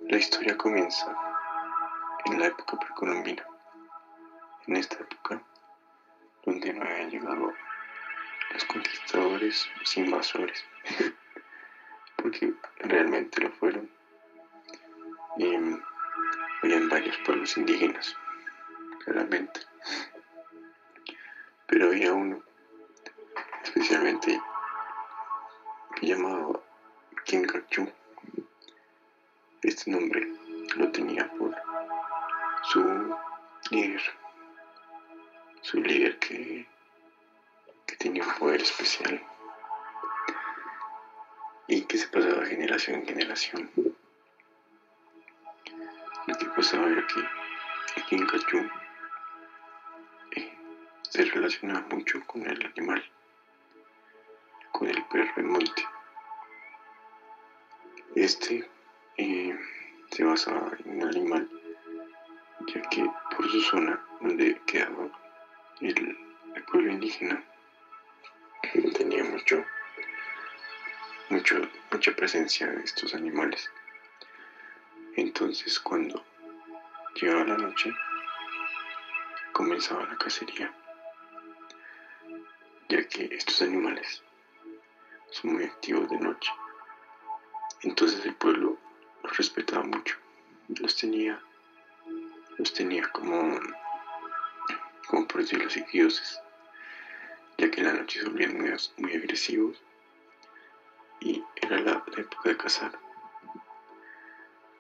La 0.10 0.18
historia 0.18 0.58
comienza 0.58 1.16
en 2.26 2.40
la 2.40 2.48
época 2.48 2.80
precolombina. 2.80 3.46
En 4.66 4.78
esta 4.78 4.96
época, 4.96 5.40
donde 6.44 6.74
no 6.74 6.82
habían 6.82 7.12
llegado 7.12 7.54
los 8.54 8.66
conquistadores 8.66 9.70
invasores, 9.96 10.66
porque 12.16 12.56
realmente 12.80 13.40
lo 13.40 13.52
fueron. 13.52 13.88
Y 15.38 15.56
habían 16.62 16.90
varios 16.90 17.18
pueblos 17.20 17.58
indígenas, 17.58 18.16
claramente. 19.04 19.62
Pero 21.68 21.88
había 21.88 22.14
uno, 22.14 22.44
especialmente, 23.64 24.40
que 25.96 26.08
llamaba 26.08 26.60
Kingachu. 27.26 27.92
Este 29.64 29.92
nombre 29.92 30.28
lo 30.76 30.92
tenía 30.92 31.32
por 31.34 31.56
su 32.64 33.16
líder, 33.72 34.02
su 35.62 35.82
líder 35.82 36.20
que, 36.20 36.68
que 37.86 37.96
tenía 37.96 38.24
un 38.24 38.34
poder 38.36 38.62
especial 38.62 39.22
y 41.68 41.82
que 41.84 41.98
se 41.98 42.08
pasaba 42.08 42.42
de 42.42 42.48
generación 42.48 43.00
en 43.00 43.08
generación. 43.08 43.72
Que 46.40 46.46
pasaba 46.56 46.90
era 46.90 47.06
que 47.08 47.22
aquí 48.00 48.16
en 48.16 48.26
Cachú 48.26 48.70
se 51.10 51.26
relacionaba 51.26 51.86
mucho 51.90 52.26
con 52.26 52.42
el 52.48 52.66
animal, 52.66 53.04
con 54.72 54.88
el 54.88 55.04
perro 55.06 55.34
en 55.38 55.50
monte. 55.52 55.88
Este 58.16 58.70
eh, 59.18 59.60
se 60.10 60.24
basaba 60.24 60.72
en 60.86 60.96
un 60.96 61.08
animal, 61.08 61.50
ya 62.74 62.82
que 62.90 63.10
por 63.36 63.52
su 63.52 63.62
zona 63.62 64.00
donde 64.22 64.60
quedaba 64.66 65.10
el, 65.82 66.18
el 66.56 66.64
pueblo 66.64 66.92
indígena 66.92 67.44
tenía 68.94 69.24
mucho, 69.24 69.66
mucho, 71.30 71.70
mucha 71.92 72.16
presencia 72.16 72.68
de 72.68 72.84
estos 72.84 73.14
animales. 73.14 73.70
Entonces 75.18 75.78
cuando 75.80 76.24
llegaba 77.16 77.44
la 77.44 77.58
noche, 77.58 77.94
comenzaba 79.52 80.06
la 80.06 80.16
cacería, 80.16 80.74
ya 82.88 83.08
que 83.10 83.26
estos 83.32 83.62
animales 83.62 84.24
son 85.32 85.54
muy 85.54 85.66
activos 85.66 86.10
de 86.10 86.18
noche. 86.18 86.52
Entonces 87.84 88.26
el 88.26 88.36
pueblo 88.36 88.78
los 89.24 89.38
respetaba 89.38 89.84
mucho, 89.84 90.16
los 90.80 90.96
tenía, 90.96 91.42
los 92.58 92.74
tenía 92.74 93.04
como, 93.12 93.60
como 95.08 95.28
por 95.28 95.42
decirlo 95.42 95.68
así, 95.68 95.84
dioses, 95.92 96.40
ya 97.58 97.70
que 97.70 97.82
en 97.82 97.88
la 97.88 97.94
noche 97.94 98.20
se 98.20 98.30
volvían 98.30 98.58
muy, 98.58 98.74
muy 98.98 99.14
agresivos 99.14 99.82
y 101.20 101.44
era 101.56 101.80
la 101.80 102.04
época 102.18 102.50
de 102.50 102.58
cazar. 102.58 103.01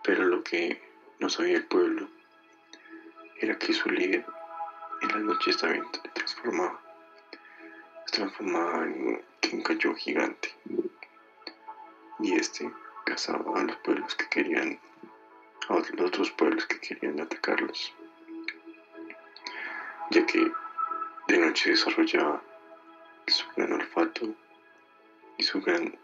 Pero 0.03 0.25
lo 0.25 0.43
que 0.43 0.81
no 1.19 1.29
sabía 1.29 1.57
el 1.57 1.65
pueblo 1.65 2.09
era 3.39 3.57
que 3.57 3.73
su 3.73 3.89
líder 3.89 4.25
en 5.01 5.07
las 5.09 5.21
noches 5.21 5.57
también 5.57 5.85
se 5.91 6.09
transformaba. 6.09 6.79
Se 8.05 8.15
transformaba 8.17 8.85
en 8.85 9.23
un 9.53 9.61
cayó 9.63 9.93
gigante. 9.95 10.53
y 12.19 12.35
este 12.35 12.71
cazaba 13.05 13.59
a 13.59 13.63
los 13.63 13.75
pueblos 13.77 14.15
que 14.15 14.29
querían, 14.29 14.79
a 15.69 15.73
los 15.73 15.89
otros 16.01 16.31
pueblos 16.31 16.65
que 16.67 16.79
querían 16.79 17.19
atacarlos, 17.19 17.93
ya 20.11 20.25
que 20.25 20.51
de 21.27 21.37
noche 21.37 21.71
desarrollaba 21.71 22.41
su 23.27 23.45
gran 23.55 23.73
olfato 23.73 24.35
y 25.37 25.43
su 25.43 25.61
gran 25.61 25.97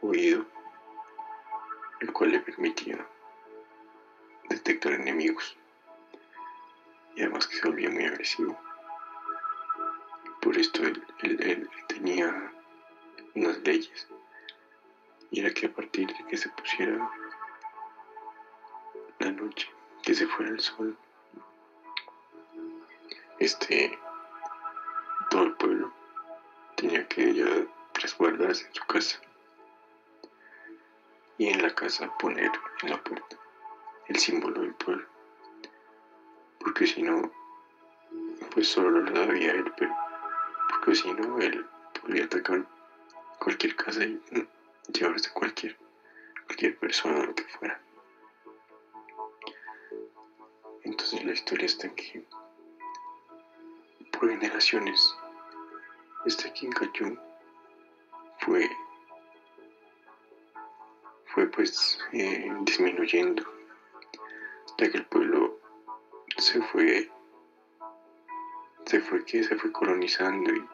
oído, 0.00 0.46
el 2.00 2.12
cual 2.12 2.32
le 2.32 2.40
permitía 2.40 3.06
detectar 4.62 4.92
enemigos. 4.92 5.56
Y 7.16 7.22
además 7.22 7.46
que 7.46 7.56
se 7.56 7.66
volvía 7.66 7.90
muy 7.90 8.04
agresivo. 8.04 8.58
Por 10.40 10.56
esto 10.56 10.82
él, 10.82 11.04
él- 11.22 11.42
él 11.42 11.70
tenía 11.88 12.52
unas 13.34 13.58
leyes. 13.58 14.06
Y 15.30 15.40
era 15.40 15.50
que 15.52 15.66
a 15.66 15.72
partir 15.72 16.06
de 16.08 16.26
que 16.26 16.36
se 16.36 16.48
pusiera 16.50 17.10
la 19.18 19.30
noche, 19.32 19.68
que 20.02 20.14
se 20.14 20.26
fuera 20.26 20.50
el 20.50 20.60
sol, 20.60 20.96
este, 23.38 23.98
todo 25.30 25.44
el 25.44 25.52
pueblo 25.54 25.92
tenía 26.76 27.06
que 27.06 27.34
ya 27.34 27.46
resguardarse 27.94 28.66
en 28.66 28.74
su 28.74 28.84
casa. 28.86 29.20
Y 31.38 31.48
en 31.48 31.62
la 31.62 31.74
casa 31.74 32.12
poner 32.18 32.50
en 32.82 32.90
la 32.90 33.02
puerta 33.02 33.39
el 34.10 34.16
símbolo 34.16 34.60
del 34.60 34.74
pueblo 34.74 35.06
porque 36.58 36.86
si 36.86 37.02
no 37.02 37.22
pues 38.52 38.68
solo 38.68 38.90
lo 38.90 39.14
sabía 39.14 39.52
él 39.52 39.72
pero 39.76 39.96
porque 40.68 40.94
si 40.94 41.12
no 41.12 41.38
él 41.38 41.64
podría 41.98 42.24
atacar 42.24 42.66
cualquier 43.38 43.74
casa 43.74 44.04
y 44.04 44.20
mm, 44.32 44.46
llevarse 44.92 45.30
cualquier 45.32 45.76
cualquier 46.46 46.76
persona 46.78 47.24
lo 47.24 47.34
que 47.34 47.44
fuera. 47.44 47.80
Entonces 50.82 51.24
la 51.24 51.32
historia 51.32 51.66
está 51.66 51.88
que 51.94 52.24
por 54.10 54.28
generaciones. 54.28 55.14
Este 56.26 56.52
Kinkajou 56.52 57.16
fue 58.40 58.68
fue 61.26 61.46
pues 61.46 61.98
eh, 62.12 62.52
disminuyendo 62.62 63.59
ya 64.80 64.90
que 64.90 64.96
el 64.96 65.04
pueblo 65.04 65.60
se 66.38 66.62
fue 66.62 67.10
se 68.86 69.00
fue 69.00 69.24
que 69.26 69.44
se 69.44 69.56
fue 69.56 69.70
colonizando 69.70 70.54
y 70.54 70.66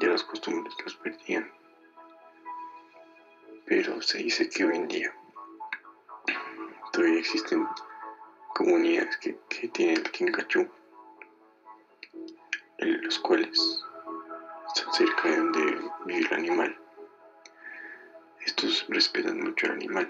ya 0.00 0.08
las 0.08 0.22
costumbres 0.22 0.74
las 0.84 0.94
perdían 0.96 1.50
pero 3.64 4.02
se 4.02 4.18
dice 4.18 4.50
que 4.50 4.66
hoy 4.66 4.76
en 4.76 4.88
día 4.88 5.14
todavía 6.92 7.20
existen 7.20 7.66
comunidades 8.54 9.16
que, 9.16 9.38
que 9.48 9.68
tienen 9.68 9.96
el 9.96 10.10
Kinkajou 10.10 10.68
en 12.78 13.02
los 13.02 13.18
cuales 13.20 13.82
están 14.74 14.92
cerca 14.92 15.30
de 15.30 15.36
donde 15.38 15.90
vive 16.04 16.26
el 16.26 16.34
animal. 16.34 16.78
Estos 18.44 18.86
respetan 18.88 19.40
mucho 19.40 19.66
al 19.66 19.72
animal, 19.72 20.06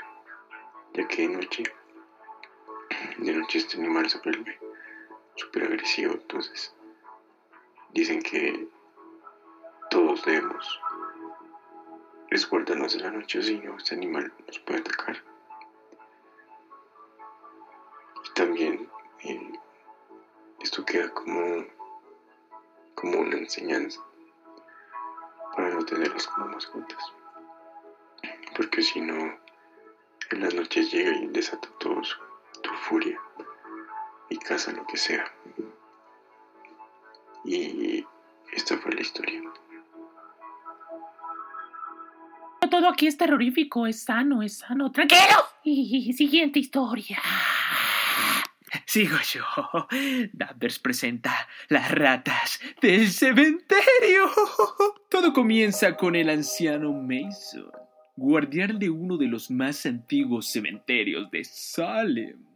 ya 0.94 1.06
que 1.06 1.22
de 1.22 1.36
noche, 1.36 1.62
de 3.18 3.32
noche 3.32 3.58
este 3.58 3.78
animal 3.78 4.08
se 4.10 4.18
vuelve 4.18 4.58
súper 5.34 5.64
agresivo, 5.64 6.14
entonces 6.14 6.74
dicen 7.92 8.20
que 8.22 8.68
todos 9.90 10.24
debemos 10.24 10.80
resguardarnos 12.28 12.92
de 12.94 13.00
la 13.00 13.10
noche, 13.10 13.42
si 13.42 13.58
no, 13.58 13.76
este 13.76 13.94
animal 13.94 14.32
nos 14.46 14.58
puede 14.60 14.80
atacar. 14.80 15.22
Y 18.24 18.34
también 18.34 18.88
eh, 19.20 19.52
esto 20.60 20.84
queda 20.84 21.08
como, 21.10 21.64
como 22.94 23.20
una 23.20 23.38
enseñanza 23.38 24.00
para 25.54 25.70
no 25.70 25.84
tenerlos 25.84 26.26
como 26.26 26.48
mascotas. 26.48 27.12
Porque 28.56 28.82
si 28.82 29.00
no, 29.00 29.38
en 30.30 30.40
las 30.40 30.54
noches 30.54 30.90
llega 30.90 31.12
y 31.12 31.26
desata 31.28 31.68
todo 31.78 32.02
su, 32.04 32.25
furia 32.88 33.20
y 34.30 34.36
caza 34.38 34.72
lo 34.72 34.86
que 34.86 34.96
sea. 34.96 35.24
Y 37.44 38.04
esta 38.52 38.76
fue 38.78 38.92
la 38.92 39.00
historia. 39.00 39.42
Todo 42.70 42.88
aquí 42.88 43.06
es 43.06 43.16
terrorífico, 43.16 43.86
es 43.86 44.02
sano, 44.02 44.42
es 44.42 44.58
sano. 44.58 44.90
¡Tranquilo! 44.90 45.20
Y 45.62 46.12
siguiente 46.12 46.58
historia. 46.58 47.18
Sigo 48.84 49.16
yo. 49.32 49.44
Danvers 50.32 50.78
presenta 50.78 51.48
Las 51.68 51.90
ratas 51.90 52.60
del 52.80 53.10
cementerio. 53.10 54.30
Todo 55.08 55.32
comienza 55.32 55.96
con 55.96 56.16
el 56.16 56.28
anciano 56.28 56.92
Mason, 56.92 57.70
guardián 58.16 58.78
de 58.78 58.90
uno 58.90 59.16
de 59.16 59.26
los 59.26 59.50
más 59.50 59.86
antiguos 59.86 60.48
cementerios 60.50 61.30
de 61.30 61.44
Salem. 61.44 62.55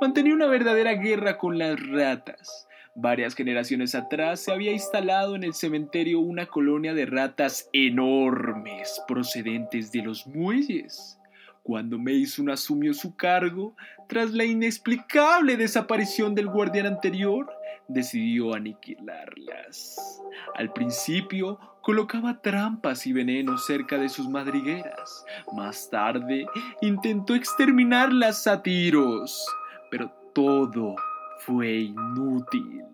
Mantenía 0.00 0.32
una 0.32 0.46
verdadera 0.46 0.94
guerra 0.94 1.36
con 1.36 1.58
las 1.58 1.78
ratas. 1.78 2.66
Varias 2.94 3.34
generaciones 3.34 3.94
atrás 3.94 4.40
se 4.40 4.50
había 4.50 4.72
instalado 4.72 5.36
en 5.36 5.44
el 5.44 5.52
cementerio 5.52 6.20
una 6.20 6.46
colonia 6.46 6.94
de 6.94 7.04
ratas 7.04 7.68
enormes 7.74 9.02
procedentes 9.06 9.92
de 9.92 10.02
los 10.02 10.26
muelles. 10.26 11.18
Cuando 11.62 11.98
Mason 11.98 12.48
asumió 12.48 12.94
su 12.94 13.14
cargo, 13.14 13.76
tras 14.08 14.30
la 14.32 14.44
inexplicable 14.44 15.58
desaparición 15.58 16.34
del 16.34 16.46
guardián 16.48 16.86
anterior, 16.86 17.52
decidió 17.86 18.54
aniquilarlas. 18.54 20.22
Al 20.54 20.72
principio 20.72 21.58
colocaba 21.82 22.40
trampas 22.40 23.06
y 23.06 23.12
venenos 23.12 23.66
cerca 23.66 23.98
de 23.98 24.08
sus 24.08 24.28
madrigueras. 24.28 25.24
Más 25.52 25.90
tarde 25.90 26.46
intentó 26.80 27.34
exterminarlas 27.34 28.46
a 28.46 28.62
tiros, 28.62 29.46
pero 29.90 30.10
todo 30.34 30.94
fue 31.38 31.72
inútil. 31.72 32.84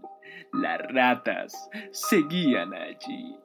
Las 0.52 0.80
ratas 0.92 1.68
seguían 1.92 2.74
allí. 2.74 3.36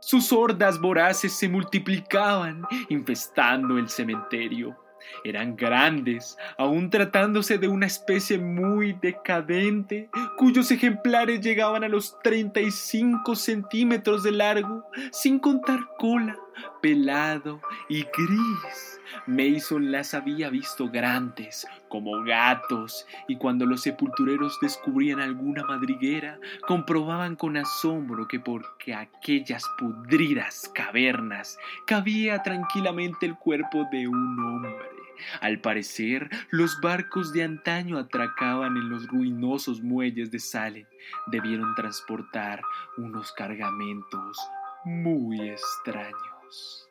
Sus 0.00 0.32
hordas 0.32 0.80
voraces 0.80 1.32
se 1.32 1.48
multiplicaban, 1.48 2.62
infestando 2.88 3.76
el 3.78 3.88
cementerio. 3.88 4.76
Eran 5.24 5.56
grandes, 5.56 6.36
aun 6.58 6.90
tratándose 6.90 7.58
de 7.58 7.68
una 7.68 7.86
especie 7.86 8.38
muy 8.38 8.92
decadente, 8.94 10.08
cuyos 10.36 10.70
ejemplares 10.70 11.40
llegaban 11.40 11.84
a 11.84 11.88
los 11.88 12.18
35 12.20 13.34
centímetros 13.34 14.22
de 14.22 14.32
largo, 14.32 14.84
sin 15.10 15.38
contar 15.38 15.80
cola, 15.98 16.36
pelado 16.80 17.60
y 17.88 18.02
gris. 18.02 19.00
Mason 19.26 19.90
las 19.92 20.14
había 20.14 20.50
visto 20.50 20.88
grandes, 20.88 21.66
como 21.88 22.22
gatos, 22.22 23.06
y 23.28 23.36
cuando 23.36 23.64
los 23.66 23.82
sepultureros 23.82 24.58
descubrían 24.60 25.20
alguna 25.20 25.64
madriguera, 25.64 26.38
comprobaban 26.66 27.36
con 27.36 27.56
asombro 27.56 28.28
que 28.28 28.40
porque 28.40 28.94
aquellas 28.94 29.64
pudridas 29.78 30.70
cavernas 30.74 31.58
cabía 31.86 32.42
tranquilamente 32.42 33.26
el 33.26 33.36
cuerpo 33.36 33.86
de 33.90 34.08
un 34.08 34.38
hombre. 34.38 34.96
Al 35.40 35.60
parecer, 35.60 36.28
los 36.50 36.80
barcos 36.80 37.32
de 37.32 37.42
antaño 37.42 37.98
atracaban 37.98 38.76
en 38.76 38.90
los 38.90 39.06
ruinosos 39.08 39.82
muelles 39.82 40.30
de 40.30 40.38
Salem. 40.38 40.86
Debieron 41.26 41.74
transportar 41.74 42.60
unos 42.98 43.32
cargamentos 43.32 44.38
muy 44.84 45.48
extraños. 45.48 46.35
cross. 46.46 46.85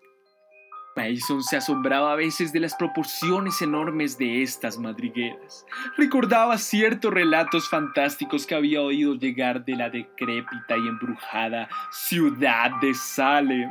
Mason 0.96 1.44
se 1.44 1.58
asombraba 1.58 2.14
a 2.14 2.16
veces 2.16 2.54
de 2.54 2.60
las 2.60 2.74
proporciones 2.76 3.62
enormes 3.62 4.18
de 4.18 4.42
estas 4.42 4.78
madrigueras. 4.78 5.66
Recordaba 5.98 6.58
ciertos 6.58 7.14
relatos 7.14 7.70
fantásticos 7.70 8.46
que 8.46 8.56
había 8.56 8.82
oído 8.82 9.16
llegar 9.16 9.66
de 9.66 9.76
la 9.76 9.90
decrépita 9.90 10.78
y 10.78 10.88
embrujada 10.88 11.68
ciudad 11.92 12.72
de 12.82 12.94
Salem. 12.94 13.70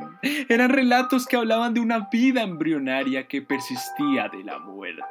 Eran 0.49 0.71
relatos 0.71 1.27
que 1.27 1.37
hablaban 1.37 1.75
de 1.75 1.81
una 1.81 2.09
vida 2.11 2.43
embrionaria 2.43 3.27
que 3.27 3.43
persistía 3.43 4.29
de 4.29 4.45
la 4.45 4.59
muerte. 4.59 5.05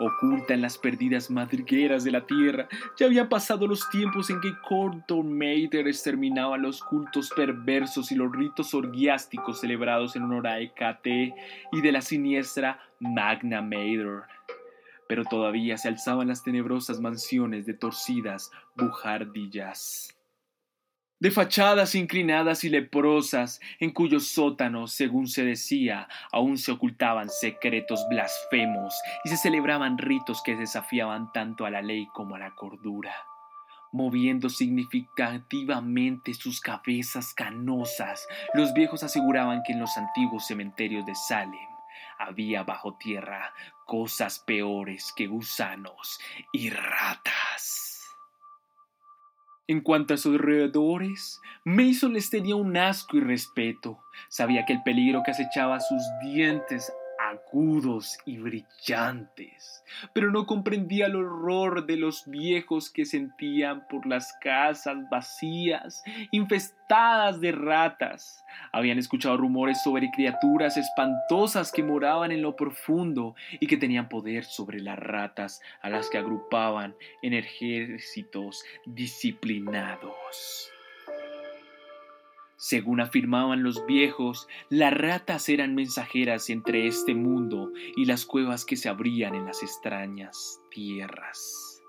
Oculta 0.00 0.54
en 0.54 0.62
las 0.62 0.76
perdidas 0.76 1.30
madrigueras 1.30 2.04
de 2.04 2.10
la 2.10 2.26
tierra, 2.26 2.68
ya 2.98 3.06
habían 3.06 3.28
pasado 3.28 3.66
los 3.66 3.88
tiempos 3.90 4.30
en 4.30 4.40
que 4.40 4.52
Corton 4.68 5.32
Mater 5.32 5.86
exterminaba 5.86 6.58
los 6.58 6.82
cultos 6.82 7.30
perversos 7.34 8.10
y 8.10 8.16
los 8.16 8.32
ritos 8.32 8.74
orgiásticos 8.74 9.60
celebrados 9.60 10.16
en 10.16 10.24
honor 10.24 10.46
a 10.48 10.58
Hecate 10.58 11.34
y 11.72 11.80
de 11.80 11.92
la 11.92 12.00
siniestra 12.00 12.80
Magna 13.00 13.62
Mater. 13.62 14.22
Pero 15.08 15.24
todavía 15.24 15.76
se 15.76 15.88
alzaban 15.88 16.28
las 16.28 16.42
tenebrosas 16.42 17.00
mansiones 17.00 17.66
de 17.66 17.74
torcidas 17.74 18.50
bujardillas. 18.74 20.16
de 21.20 21.30
fachadas 21.30 21.94
inclinadas 21.94 22.64
y 22.64 22.68
leprosas, 22.68 23.60
en 23.80 23.92
cuyos 23.92 24.28
sótanos, 24.28 24.92
según 24.92 25.26
se 25.26 25.44
decía, 25.44 26.06
aún 26.32 26.58
se 26.58 26.72
ocultaban 26.72 27.30
secretos 27.30 28.04
blasfemos 28.10 28.94
y 29.24 29.30
se 29.30 29.36
celebraban 29.38 29.96
ritos 29.96 30.42
que 30.42 30.54
desafiaban 30.54 31.32
tanto 31.32 31.64
a 31.64 31.70
la 31.70 31.80
ley 31.80 32.06
como 32.12 32.34
a 32.34 32.38
la 32.38 32.54
cordura. 32.54 33.14
Moviendo 33.94 34.48
significativamente 34.48 36.34
sus 36.34 36.60
cabezas 36.60 37.32
canosas, 37.32 38.26
los 38.52 38.74
viejos 38.74 39.04
aseguraban 39.04 39.62
que 39.64 39.72
en 39.72 39.78
los 39.78 39.96
antiguos 39.96 40.48
cementerios 40.48 41.06
de 41.06 41.14
Salem 41.14 41.68
había 42.18 42.64
bajo 42.64 42.94
tierra 42.94 43.54
cosas 43.86 44.40
peores 44.40 45.12
que 45.14 45.28
gusanos 45.28 46.18
y 46.52 46.70
ratas. 46.70 48.02
En 49.68 49.80
cuanto 49.80 50.14
a 50.14 50.16
sus 50.16 50.34
alrededores, 50.34 51.40
Mason 51.64 52.14
les 52.14 52.30
tenía 52.30 52.56
un 52.56 52.76
asco 52.76 53.16
y 53.16 53.20
respeto. 53.20 54.00
Sabía 54.28 54.66
que 54.66 54.72
el 54.72 54.82
peligro 54.82 55.22
que 55.24 55.30
acechaba 55.30 55.78
sus 55.78 56.02
dientes 56.20 56.92
agudos 57.54 58.18
y 58.26 58.38
brillantes, 58.38 59.84
pero 60.12 60.32
no 60.32 60.44
comprendía 60.44 61.06
el 61.06 61.14
horror 61.14 61.86
de 61.86 61.96
los 61.96 62.24
viejos 62.26 62.90
que 62.90 63.04
sentían 63.04 63.86
por 63.86 64.06
las 64.06 64.32
casas 64.40 64.96
vacías, 65.08 66.02
infestadas 66.32 67.40
de 67.40 67.52
ratas. 67.52 68.44
Habían 68.72 68.98
escuchado 68.98 69.36
rumores 69.36 69.80
sobre 69.84 70.10
criaturas 70.10 70.76
espantosas 70.76 71.70
que 71.70 71.84
moraban 71.84 72.32
en 72.32 72.42
lo 72.42 72.56
profundo 72.56 73.36
y 73.60 73.68
que 73.68 73.76
tenían 73.76 74.08
poder 74.08 74.44
sobre 74.44 74.80
las 74.80 74.98
ratas 74.98 75.60
a 75.80 75.90
las 75.90 76.10
que 76.10 76.18
agrupaban 76.18 76.96
en 77.22 77.34
ejércitos 77.34 78.64
disciplinados. 78.84 80.73
Según 82.66 83.02
afirmaban 83.02 83.62
los 83.62 83.84
viejos, 83.84 84.48
las 84.70 84.94
ratas 84.94 85.50
eran 85.50 85.74
mensajeras 85.74 86.48
entre 86.48 86.86
este 86.86 87.14
mundo 87.14 87.70
y 87.94 88.06
las 88.06 88.24
cuevas 88.24 88.64
que 88.64 88.76
se 88.76 88.88
abrían 88.88 89.34
en 89.34 89.44
las 89.44 89.62
extrañas 89.62 90.62
tierras. 90.70 91.82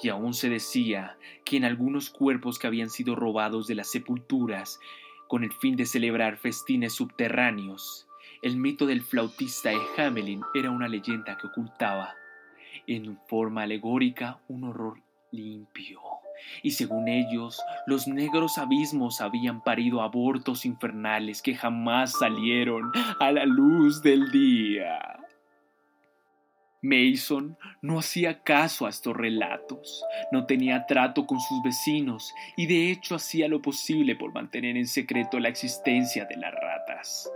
Y 0.00 0.10
aún 0.10 0.32
se 0.32 0.48
decía 0.48 1.18
que 1.44 1.56
en 1.56 1.64
algunos 1.64 2.08
cuerpos 2.08 2.60
que 2.60 2.68
habían 2.68 2.88
sido 2.88 3.16
robados 3.16 3.66
de 3.66 3.74
las 3.74 3.90
sepulturas 3.90 4.78
con 5.26 5.42
el 5.42 5.52
fin 5.54 5.74
de 5.74 5.86
celebrar 5.86 6.36
festines 6.36 6.92
subterráneos, 6.92 8.06
el 8.42 8.58
mito 8.58 8.86
del 8.86 9.02
flautista 9.02 9.70
de 9.70 9.80
Hamelin 9.96 10.42
era 10.54 10.70
una 10.70 10.86
leyenda 10.86 11.36
que 11.36 11.48
ocultaba, 11.48 12.14
en 12.86 13.18
forma 13.26 13.62
alegórica, 13.62 14.38
un 14.46 14.62
horror 14.62 15.00
limpio 15.32 16.11
y 16.62 16.72
según 16.72 17.08
ellos, 17.08 17.60
los 17.86 18.06
negros 18.08 18.58
abismos 18.58 19.20
habían 19.20 19.62
parido 19.62 20.02
abortos 20.02 20.64
infernales 20.64 21.42
que 21.42 21.54
jamás 21.54 22.18
salieron 22.18 22.92
a 23.20 23.32
la 23.32 23.44
luz 23.44 24.02
del 24.02 24.30
día. 24.30 25.18
Mason 26.82 27.56
no 27.80 28.00
hacía 28.00 28.42
caso 28.42 28.86
a 28.86 28.90
estos 28.90 29.16
relatos, 29.16 30.04
no 30.32 30.46
tenía 30.46 30.84
trato 30.86 31.26
con 31.26 31.38
sus 31.40 31.62
vecinos 31.62 32.34
y 32.56 32.66
de 32.66 32.90
hecho 32.90 33.14
hacía 33.14 33.46
lo 33.46 33.62
posible 33.62 34.16
por 34.16 34.32
mantener 34.32 34.76
en 34.76 34.88
secreto 34.88 35.38
la 35.38 35.48
existencia 35.48 36.24
de 36.24 36.36
las 36.36 36.52
ratas. 36.52 37.30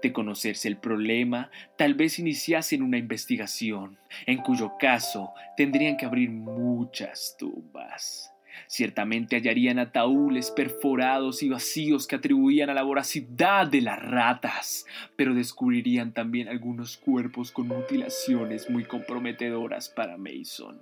De 0.00 0.12
conocerse 0.12 0.68
el 0.68 0.76
problema, 0.76 1.50
tal 1.76 1.94
vez 1.94 2.20
iniciasen 2.20 2.82
una 2.82 2.98
investigación, 2.98 3.98
en 4.26 4.38
cuyo 4.38 4.74
caso 4.78 5.32
tendrían 5.56 5.96
que 5.96 6.06
abrir 6.06 6.30
muchas 6.30 7.34
tumbas. 7.36 8.31
Ciertamente 8.66 9.36
hallarían 9.36 9.78
ataúdes 9.78 10.50
perforados 10.50 11.42
y 11.42 11.48
vacíos 11.48 12.06
que 12.06 12.16
atribuían 12.16 12.70
a 12.70 12.74
la 12.74 12.82
voracidad 12.82 13.66
de 13.66 13.80
las 13.80 14.02
ratas, 14.02 14.86
pero 15.16 15.34
descubrirían 15.34 16.12
también 16.12 16.48
algunos 16.48 16.96
cuerpos 16.96 17.52
con 17.52 17.68
mutilaciones 17.68 18.70
muy 18.70 18.84
comprometedoras 18.84 19.88
para 19.88 20.16
Mason. 20.16 20.80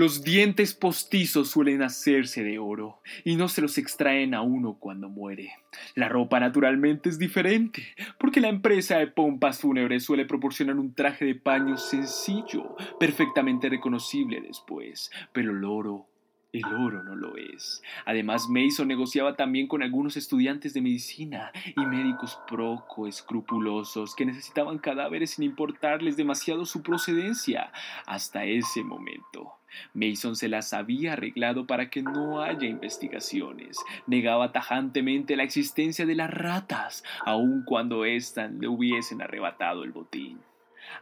Los 0.00 0.22
dientes 0.22 0.74
postizos 0.74 1.50
suelen 1.50 1.82
hacerse 1.82 2.44
de 2.44 2.60
oro 2.60 3.00
y 3.24 3.34
no 3.34 3.48
se 3.48 3.60
los 3.60 3.78
extraen 3.78 4.32
a 4.32 4.42
uno 4.42 4.76
cuando 4.78 5.08
muere. 5.08 5.54
La 5.96 6.08
ropa 6.08 6.38
naturalmente 6.38 7.08
es 7.08 7.18
diferente, 7.18 7.82
porque 8.16 8.40
la 8.40 8.48
empresa 8.48 8.98
de 8.98 9.08
pompas 9.08 9.58
fúnebres 9.58 10.04
suele 10.04 10.24
proporcionar 10.24 10.76
un 10.76 10.94
traje 10.94 11.24
de 11.24 11.34
paño 11.34 11.76
sencillo, 11.76 12.76
perfectamente 13.00 13.68
reconocible 13.68 14.40
después, 14.40 15.10
pero 15.32 15.50
el 15.50 15.64
oro 15.64 16.06
el 16.52 16.64
oro 16.64 17.02
no 17.02 17.14
lo 17.14 17.36
es. 17.36 17.82
Además, 18.06 18.48
Mason 18.48 18.88
negociaba 18.88 19.36
también 19.36 19.66
con 19.66 19.82
algunos 19.82 20.16
estudiantes 20.16 20.72
de 20.72 20.80
medicina 20.80 21.52
y 21.76 21.84
médicos 21.84 22.38
proco 22.46 23.06
escrupulosos 23.06 24.14
que 24.14 24.24
necesitaban 24.24 24.78
cadáveres 24.78 25.32
sin 25.32 25.44
importarles 25.44 26.16
demasiado 26.16 26.64
su 26.64 26.82
procedencia. 26.82 27.70
Hasta 28.06 28.44
ese 28.44 28.82
momento, 28.82 29.52
Mason 29.92 30.36
se 30.36 30.48
las 30.48 30.72
había 30.72 31.12
arreglado 31.12 31.66
para 31.66 31.90
que 31.90 32.02
no 32.02 32.40
haya 32.40 32.66
investigaciones. 32.66 33.76
Negaba 34.06 34.50
tajantemente 34.50 35.36
la 35.36 35.42
existencia 35.42 36.06
de 36.06 36.14
las 36.14 36.30
ratas, 36.30 37.04
aun 37.26 37.62
cuando 37.64 38.06
éstas 38.06 38.50
le 38.52 38.68
hubiesen 38.68 39.20
arrebatado 39.20 39.84
el 39.84 39.92
botín. 39.92 40.40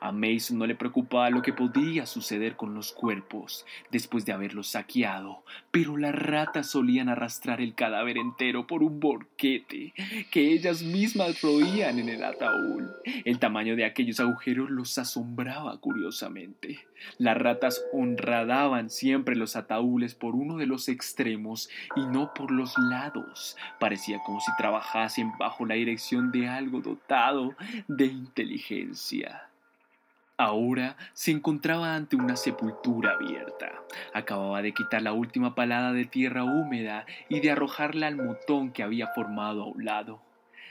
A 0.01 0.12
Mason 0.12 0.59
no 0.59 0.66
le 0.66 0.75
preocupaba 0.75 1.31
lo 1.31 1.42
que 1.42 1.53
podía 1.53 2.07
suceder 2.07 2.57
con 2.57 2.75
los 2.75 2.92
cuerpos 2.92 3.64
después 3.90 4.25
de 4.25 4.33
haberlos 4.33 4.68
saqueado, 4.68 5.42
pero 5.70 5.96
las 5.96 6.14
ratas 6.14 6.70
solían 6.70 7.09
arrastrar 7.09 7.61
el 7.61 7.75
cadáver 7.75 8.18
entero 8.18 8.66
por 8.66 8.83
un 8.83 9.01
borquete 9.01 9.92
que 10.31 10.53
ellas 10.53 10.83
mismas 10.83 11.40
roían 11.40 11.99
en 11.99 12.09
el 12.09 12.25
ataúd. 12.25 12.85
El 13.25 13.38
tamaño 13.38 13.77
de 13.77 13.85
aquellos 13.85 14.20
agujeros 14.20 14.70
los 14.70 14.99
asombraba 14.99 15.79
curiosamente. 15.79 16.81
Las 17.18 17.37
ratas 17.37 17.85
honradaban 17.92 18.90
siempre 18.90 19.37
los 19.37 19.57
ataúdes 19.57 20.14
por 20.14 20.35
uno 20.35 20.57
de 20.57 20.66
los 20.66 20.88
extremos 20.88 21.68
y 21.94 22.07
no 22.07 22.33
por 22.35 22.51
los 22.51 22.77
lados. 22.79 23.57
Parecía 23.79 24.18
como 24.25 24.40
si 24.40 24.51
trabajasen 24.57 25.33
bajo 25.38 25.66
la 25.66 25.75
dirección 25.75 26.33
de 26.33 26.49
algo 26.49 26.81
dotado 26.81 27.55
de 27.88 28.07
inteligencia. 28.07 29.49
Ahora 30.38 30.99
se 31.14 31.31
encontraba 31.31 31.94
ante 31.94 32.14
una 32.14 32.37
sepultura 32.37 33.12
abierta. 33.12 33.72
Acababa 34.12 34.61
de 34.61 34.75
quitar 34.75 35.01
la 35.01 35.14
última 35.14 35.55
palada 35.55 35.94
de 35.94 36.05
tierra 36.05 36.44
húmeda 36.44 37.07
y 37.31 37.40
de 37.40 37.53
arrojarla 37.53 38.09
al 38.09 38.16
motón 38.16 38.70
que 38.70 38.83
había 38.83 39.07
formado 39.09 39.62
a 39.62 39.66
un 39.66 39.87
lado. 39.87 40.20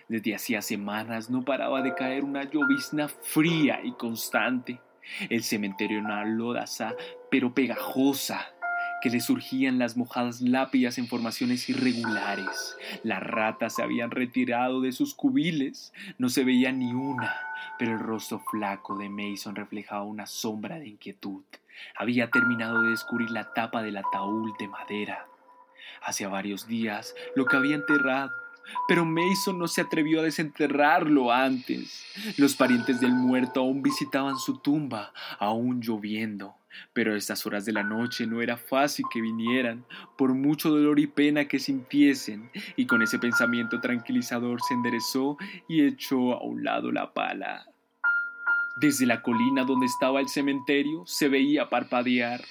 Desde 0.07 0.35
hacía 0.35 0.61
semanas 0.61 1.31
no 1.31 1.43
paraba 1.43 1.81
de 1.81 1.95
caer 1.95 2.23
una 2.23 2.43
llovizna 2.43 3.07
fría 3.07 3.79
y 3.83 3.93
constante. 3.93 4.79
El 5.29 5.43
cementerio 5.43 5.97
era 5.97 6.05
una 6.05 6.25
lodaza, 6.25 6.93
pero 7.31 7.55
pegajosa, 7.55 8.53
que 9.05 9.11
le 9.11 9.21
surgían 9.21 9.77
las 9.77 9.97
mojadas 9.97 10.41
lápidas 10.41 10.97
en 10.97 11.07
formaciones 11.07 11.69
irregulares. 11.69 12.75
Las 13.03 13.21
ratas 13.21 13.75
se 13.75 13.83
habían 13.83 14.09
retirado 14.09 14.81
de 14.81 14.91
sus 14.91 15.13
cubiles, 15.13 15.93
no 16.17 16.27
se 16.27 16.43
veía 16.43 16.71
ni 16.71 16.91
una, 16.91 17.35
pero 17.77 17.91
el 17.91 17.99
rostro 17.99 18.39
flaco 18.39 18.97
de 18.97 19.09
Mason 19.09 19.55
reflejaba 19.55 20.01
una 20.01 20.25
sombra 20.25 20.79
de 20.79 20.87
inquietud. 20.87 21.43
Había 21.95 22.31
terminado 22.31 22.81
de 22.81 22.89
descubrir 22.89 23.29
la 23.29 23.53
tapa 23.53 23.83
del 23.83 23.97
ataúd 23.97 24.57
de 24.57 24.69
madera. 24.69 25.27
Hacía 26.01 26.27
varios 26.27 26.65
días 26.65 27.13
lo 27.35 27.45
que 27.45 27.57
había 27.57 27.75
enterrado, 27.75 28.31
pero 28.87 29.05
Mason 29.05 29.59
no 29.59 29.67
se 29.67 29.81
atrevió 29.81 30.21
a 30.21 30.23
desenterrarlo 30.23 31.31
antes. 31.31 32.03
Los 32.37 32.55
parientes 32.55 32.99
del 32.99 33.13
muerto 33.13 33.59
aún 33.59 33.83
visitaban 33.83 34.39
su 34.39 34.57
tumba, 34.57 35.13
aún 35.37 35.79
lloviendo. 35.79 36.55
Pero 36.93 37.13
a 37.13 37.17
estas 37.17 37.45
horas 37.45 37.65
de 37.65 37.73
la 37.73 37.83
noche 37.83 38.27
no 38.27 38.41
era 38.41 38.57
fácil 38.57 39.05
que 39.11 39.21
vinieran, 39.21 39.85
por 40.17 40.33
mucho 40.33 40.69
dolor 40.69 40.99
y 40.99 41.07
pena 41.07 41.47
que 41.47 41.59
sintiesen, 41.59 42.49
y 42.75 42.85
con 42.85 43.01
ese 43.01 43.19
pensamiento 43.19 43.81
tranquilizador 43.81 44.61
se 44.61 44.73
enderezó 44.73 45.37
y 45.67 45.85
echó 45.85 46.33
a 46.33 46.43
un 46.43 46.63
lado 46.63 46.91
la 46.91 47.13
pala. 47.13 47.65
Desde 48.77 49.05
la 49.05 49.21
colina 49.21 49.63
donde 49.63 49.85
estaba 49.85 50.19
el 50.19 50.27
cementerio 50.27 51.03
se 51.05 51.29
veía 51.29 51.69
parpadear 51.69 52.41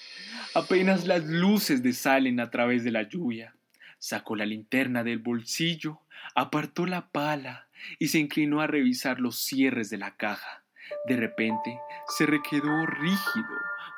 apenas 0.55 1.07
las 1.07 1.25
luces 1.27 1.83
de 1.83 1.93
salen 1.93 2.41
a 2.41 2.51
través 2.51 2.85
de 2.85 2.93
la 2.93 3.03
lluvia. 3.03 3.55
Sacó 3.99 4.37
la 4.37 4.47
linterna 4.47 5.05
del 5.05 5.19
bolsillo, 5.19 6.01
apartó 6.35 6.87
la 6.87 7.09
pala 7.09 7.69
y 7.99 8.09
se 8.09 8.19
inclinó 8.19 8.61
a 8.61 8.67
revisar 8.67 9.21
los 9.21 9.39
cierres 9.39 9.91
de 9.91 9.99
la 9.99 10.17
caja. 10.17 10.65
De 11.07 11.17
repente 11.17 11.79
se 12.17 12.27
requedó 12.27 12.87
rígido 12.87 13.47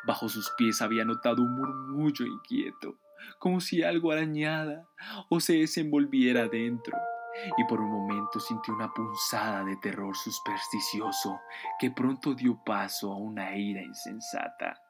Bajo 0.07 0.29
sus 0.29 0.51
pies 0.57 0.81
había 0.83 1.05
notado 1.05 1.43
un 1.43 1.57
murmullo 1.57 2.25
inquieto, 2.25 2.99
como 3.39 3.61
si 3.61 3.83
algo 3.83 4.13
arañada 4.13 4.87
o 5.29 5.41
se 5.41 5.55
desenvolviera 5.55 6.47
dentro, 6.47 6.97
y 7.59 7.65
por 7.65 7.81
un 7.81 7.91
momento 7.91 8.39
sintió 8.39 8.75
una 8.75 8.93
punzada 8.95 9.65
de 9.65 9.77
terror 9.77 10.17
supersticioso 10.17 11.41
que 11.79 11.91
pronto 11.91 12.35
dio 12.35 12.63
paso 12.65 13.13
a 13.13 13.17
una 13.17 13.57
ira 13.57 13.83
insensata. 13.83 14.81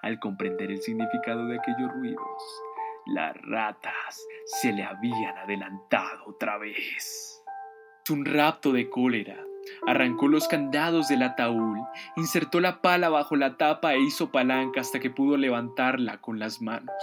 Al 0.00 0.18
comprender 0.18 0.70
el 0.70 0.80
significado 0.80 1.46
de 1.46 1.58
aquellos 1.58 1.92
ruidos, 1.92 2.42
Las 3.06 3.36
ratas 3.42 4.26
se 4.44 4.72
le 4.72 4.84
habían 4.84 5.36
adelantado 5.36 6.24
otra 6.26 6.56
vez. 6.56 7.42
Un 8.10 8.24
rapto 8.24 8.72
de 8.72 8.88
cólera 8.88 9.44
Arrancó 9.86 10.28
los 10.28 10.48
candados 10.48 11.08
del 11.08 11.22
ataúd, 11.22 11.78
insertó 12.16 12.60
la 12.60 12.80
pala 12.80 13.08
bajo 13.08 13.36
la 13.36 13.56
tapa 13.56 13.94
e 13.94 14.00
hizo 14.00 14.30
palanca 14.30 14.80
hasta 14.80 15.00
que 15.00 15.10
pudo 15.10 15.36
levantarla 15.36 16.20
con 16.20 16.38
las 16.38 16.60
manos. 16.60 16.94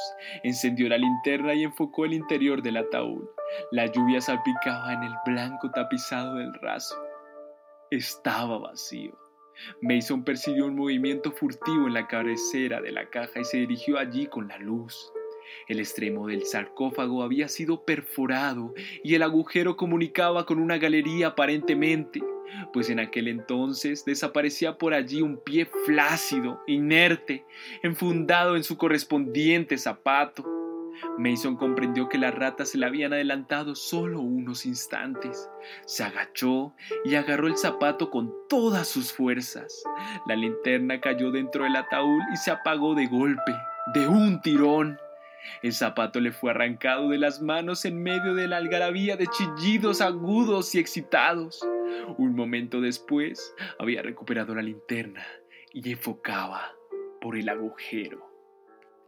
Encendió 0.43 0.89
la 0.89 0.97
linterna 0.97 1.53
y 1.53 1.63
enfocó 1.63 2.05
el 2.05 2.13
interior 2.13 2.61
del 2.61 2.77
ataúd. 2.77 3.23
La 3.71 3.87
lluvia 3.87 4.21
salpicaba 4.21 4.93
en 4.93 5.03
el 5.03 5.13
blanco 5.25 5.71
tapizado 5.71 6.35
del 6.35 6.53
raso. 6.55 6.95
Estaba 7.91 8.59
vacío. 8.59 9.17
Mason 9.81 10.23
persiguió 10.23 10.65
un 10.67 10.75
movimiento 10.75 11.31
furtivo 11.31 11.87
en 11.87 11.93
la 11.93 12.07
cabecera 12.07 12.81
de 12.81 12.91
la 12.91 13.09
caja 13.09 13.41
y 13.41 13.43
se 13.43 13.57
dirigió 13.57 13.97
allí 13.97 14.27
con 14.27 14.47
la 14.47 14.57
luz. 14.57 15.11
El 15.67 15.79
extremo 15.79 16.27
del 16.27 16.45
sarcófago 16.45 17.23
había 17.23 17.47
sido 17.47 17.83
perforado 17.83 18.73
y 19.03 19.15
el 19.15 19.23
agujero 19.23 19.75
comunicaba 19.75 20.45
con 20.45 20.59
una 20.59 20.77
galería 20.77 21.27
aparentemente 21.27 22.21
pues 22.73 22.89
en 22.89 22.99
aquel 22.99 23.27
entonces 23.27 24.05
desaparecía 24.05 24.77
por 24.77 24.93
allí 24.93 25.21
un 25.21 25.37
pie 25.37 25.67
flácido, 25.85 26.61
inerte, 26.67 27.45
enfundado 27.83 28.55
en 28.55 28.63
su 28.63 28.77
correspondiente 28.77 29.77
zapato. 29.77 30.45
Mason 31.17 31.55
comprendió 31.55 32.09
que 32.09 32.17
las 32.17 32.33
ratas 32.33 32.69
se 32.69 32.77
le 32.77 32.85
habían 32.85 33.13
adelantado 33.13 33.75
solo 33.75 34.19
unos 34.21 34.65
instantes. 34.65 35.49
Se 35.85 36.03
agachó 36.03 36.73
y 37.05 37.15
agarró 37.15 37.47
el 37.47 37.57
zapato 37.57 38.09
con 38.09 38.33
todas 38.47 38.87
sus 38.87 39.13
fuerzas. 39.13 39.83
La 40.27 40.35
linterna 40.35 40.99
cayó 40.99 41.31
dentro 41.31 41.63
del 41.63 41.75
ataúd 41.75 42.21
y 42.33 42.37
se 42.37 42.51
apagó 42.51 42.95
de 42.95 43.07
golpe, 43.07 43.53
de 43.93 44.07
un 44.07 44.41
tirón. 44.41 44.97
El 45.63 45.73
zapato 45.73 46.19
le 46.19 46.31
fue 46.31 46.51
arrancado 46.51 47.09
de 47.09 47.17
las 47.17 47.41
manos 47.41 47.85
en 47.85 48.01
medio 48.01 48.33
de 48.35 48.47
la 48.47 48.57
algarabía 48.57 49.17
de 49.17 49.27
chillidos 49.27 50.01
agudos 50.01 50.73
y 50.75 50.79
excitados. 50.79 51.61
Un 52.17 52.35
momento 52.35 52.81
después 52.81 53.53
había 53.79 54.01
recuperado 54.01 54.55
la 54.55 54.61
linterna 54.61 55.25
y 55.73 55.91
enfocaba 55.91 56.73
por 57.21 57.37
el 57.37 57.49
agujero. 57.49 58.29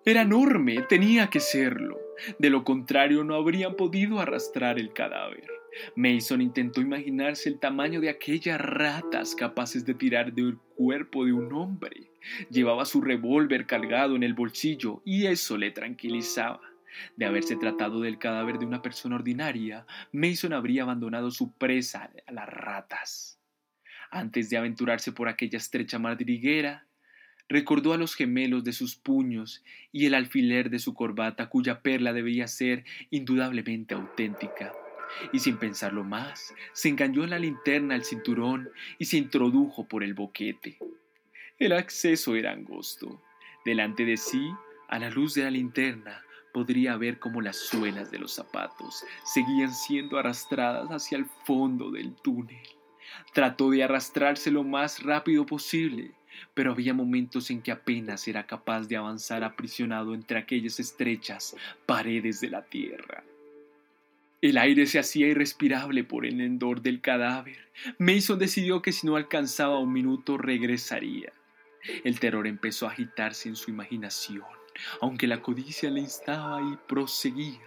Era 0.04 0.22
enorme, 0.22 0.82
tenía 0.90 1.30
que 1.30 1.40
serlo. 1.40 2.00
De 2.40 2.50
lo 2.50 2.64
contrario 2.64 3.24
no 3.24 3.36
habrían 3.36 3.76
podido 3.76 4.20
arrastrar 4.20 4.80
el 4.80 4.94
cadáver. 4.94 5.48
Mason 5.96 6.42
intentó 6.42 6.82
imaginarse 6.82 7.50
el 7.50 7.60
tamaño 7.60 8.02
de 8.02 8.10
aquellas 8.10 8.60
ratas 8.60 9.36
capaces 9.36 9.86
de 9.86 9.94
tirar 9.94 10.34
del 10.34 10.58
cuerpo 10.76 11.26
de 11.26 11.34
un 11.34 11.54
hombre. 11.54 12.11
Llevaba 12.50 12.86
su 12.86 13.02
revólver 13.02 13.66
cargado 13.66 14.16
en 14.16 14.24
el 14.24 14.34
bolsillo 14.34 15.02
y 15.06 15.28
eso 15.28 15.58
le 15.58 15.72
tranquilizaba. 15.72 16.62
De 17.16 17.26
haberse 17.26 17.56
tratado 17.56 18.02
del 18.02 18.18
cadáver 18.18 18.60
de 18.60 18.66
una 18.66 18.82
persona 18.82 19.16
ordinaria, 19.16 19.86
Mason 20.12 20.54
habría 20.54 20.84
abandonado 20.84 21.32
su 21.32 21.54
presa 21.54 22.12
a 22.28 22.32
las 22.32 22.50
ratas. 22.50 23.40
Antes 24.10 24.50
de 24.50 24.58
aventurarse 24.58 25.12
por 25.14 25.30
aquella 25.30 25.58
estrecha 25.58 26.00
madriguera, 26.00 26.86
recordó 27.48 27.94
a 27.94 27.98
los 27.98 28.16
gemelos 28.16 28.64
de 28.64 28.74
sus 28.74 28.96
puños 28.96 29.64
y 29.92 30.06
el 30.06 30.14
alfiler 30.14 30.70
de 30.70 30.80
su 30.80 30.94
corbata 30.94 31.50
cuya 31.50 31.82
perla 31.82 32.14
debía 32.14 32.48
ser 32.48 32.84
indudablemente 33.10 33.94
auténtica. 33.94 34.74
Y 35.34 35.40
sin 35.40 35.58
pensarlo 35.58 36.04
más, 36.04 36.54
se 36.74 36.90
engañó 36.90 37.24
en 37.24 37.32
la 37.32 37.40
linterna 37.40 37.96
al 37.96 38.06
cinturón 38.06 38.70
y 38.98 39.06
se 39.06 39.18
introdujo 39.18 39.88
por 39.88 40.04
el 40.04 40.14
boquete. 40.14 40.78
El 41.62 41.74
acceso 41.74 42.36
era 42.36 42.54
angosto. 42.54 43.22
Delante 43.64 44.04
de 44.04 44.18
sí, 44.18 44.52
a 44.88 44.98
la 44.98 45.12
luz 45.12 45.36
de 45.36 45.44
la 45.44 45.52
linterna, 45.52 46.24
podría 46.52 46.98
ver 46.98 47.20
cómo 47.20 47.40
las 47.40 47.56
suelas 47.56 48.10
de 48.10 48.18
los 48.18 48.34
zapatos 48.34 49.06
seguían 49.24 49.72
siendo 49.72 50.18
arrastradas 50.18 50.90
hacia 50.90 51.20
el 51.20 51.26
fondo 51.46 51.92
del 51.92 52.16
túnel. 52.16 52.68
Trató 53.36 53.70
de 53.70 53.84
arrastrarse 53.84 54.50
lo 54.50 54.64
más 54.64 55.04
rápido 55.04 55.46
posible, 55.46 56.16
pero 56.56 56.72
había 56.72 56.96
momentos 56.96 57.52
en 57.52 57.62
que 57.62 57.72
apenas 57.72 58.28
era 58.28 58.48
capaz 58.48 58.88
de 58.88 58.98
avanzar 58.98 59.44
aprisionado 59.44 60.16
entre 60.16 60.40
aquellas 60.40 60.80
estrechas 60.80 61.56
paredes 61.86 62.42
de 62.42 62.50
la 62.50 62.66
tierra. 62.66 63.24
El 64.42 64.58
aire 64.58 64.88
se 64.88 64.98
hacía 64.98 65.28
irrespirable 65.28 66.04
por 66.04 66.26
el 66.26 66.42
hendor 66.42 66.82
del 66.82 67.02
cadáver. 67.02 67.70
Mason 68.00 68.40
decidió 68.40 68.82
que 68.82 68.94
si 68.94 69.06
no 69.06 69.16
alcanzaba 69.16 69.78
un 69.78 69.94
minuto 69.94 70.40
regresaría. 70.40 71.32
El 72.04 72.20
terror 72.20 72.48
empezó 72.48 72.88
a 72.88 72.92
agitarse 72.92 73.50
en 73.50 73.56
su 73.56 73.70
imaginación 73.70 74.44
aunque 75.00 75.28
la 75.28 75.42
codicia 75.42 75.90
le 75.90 76.02
instaba 76.02 76.62
y 76.62 76.78
proseguía. 76.88 77.60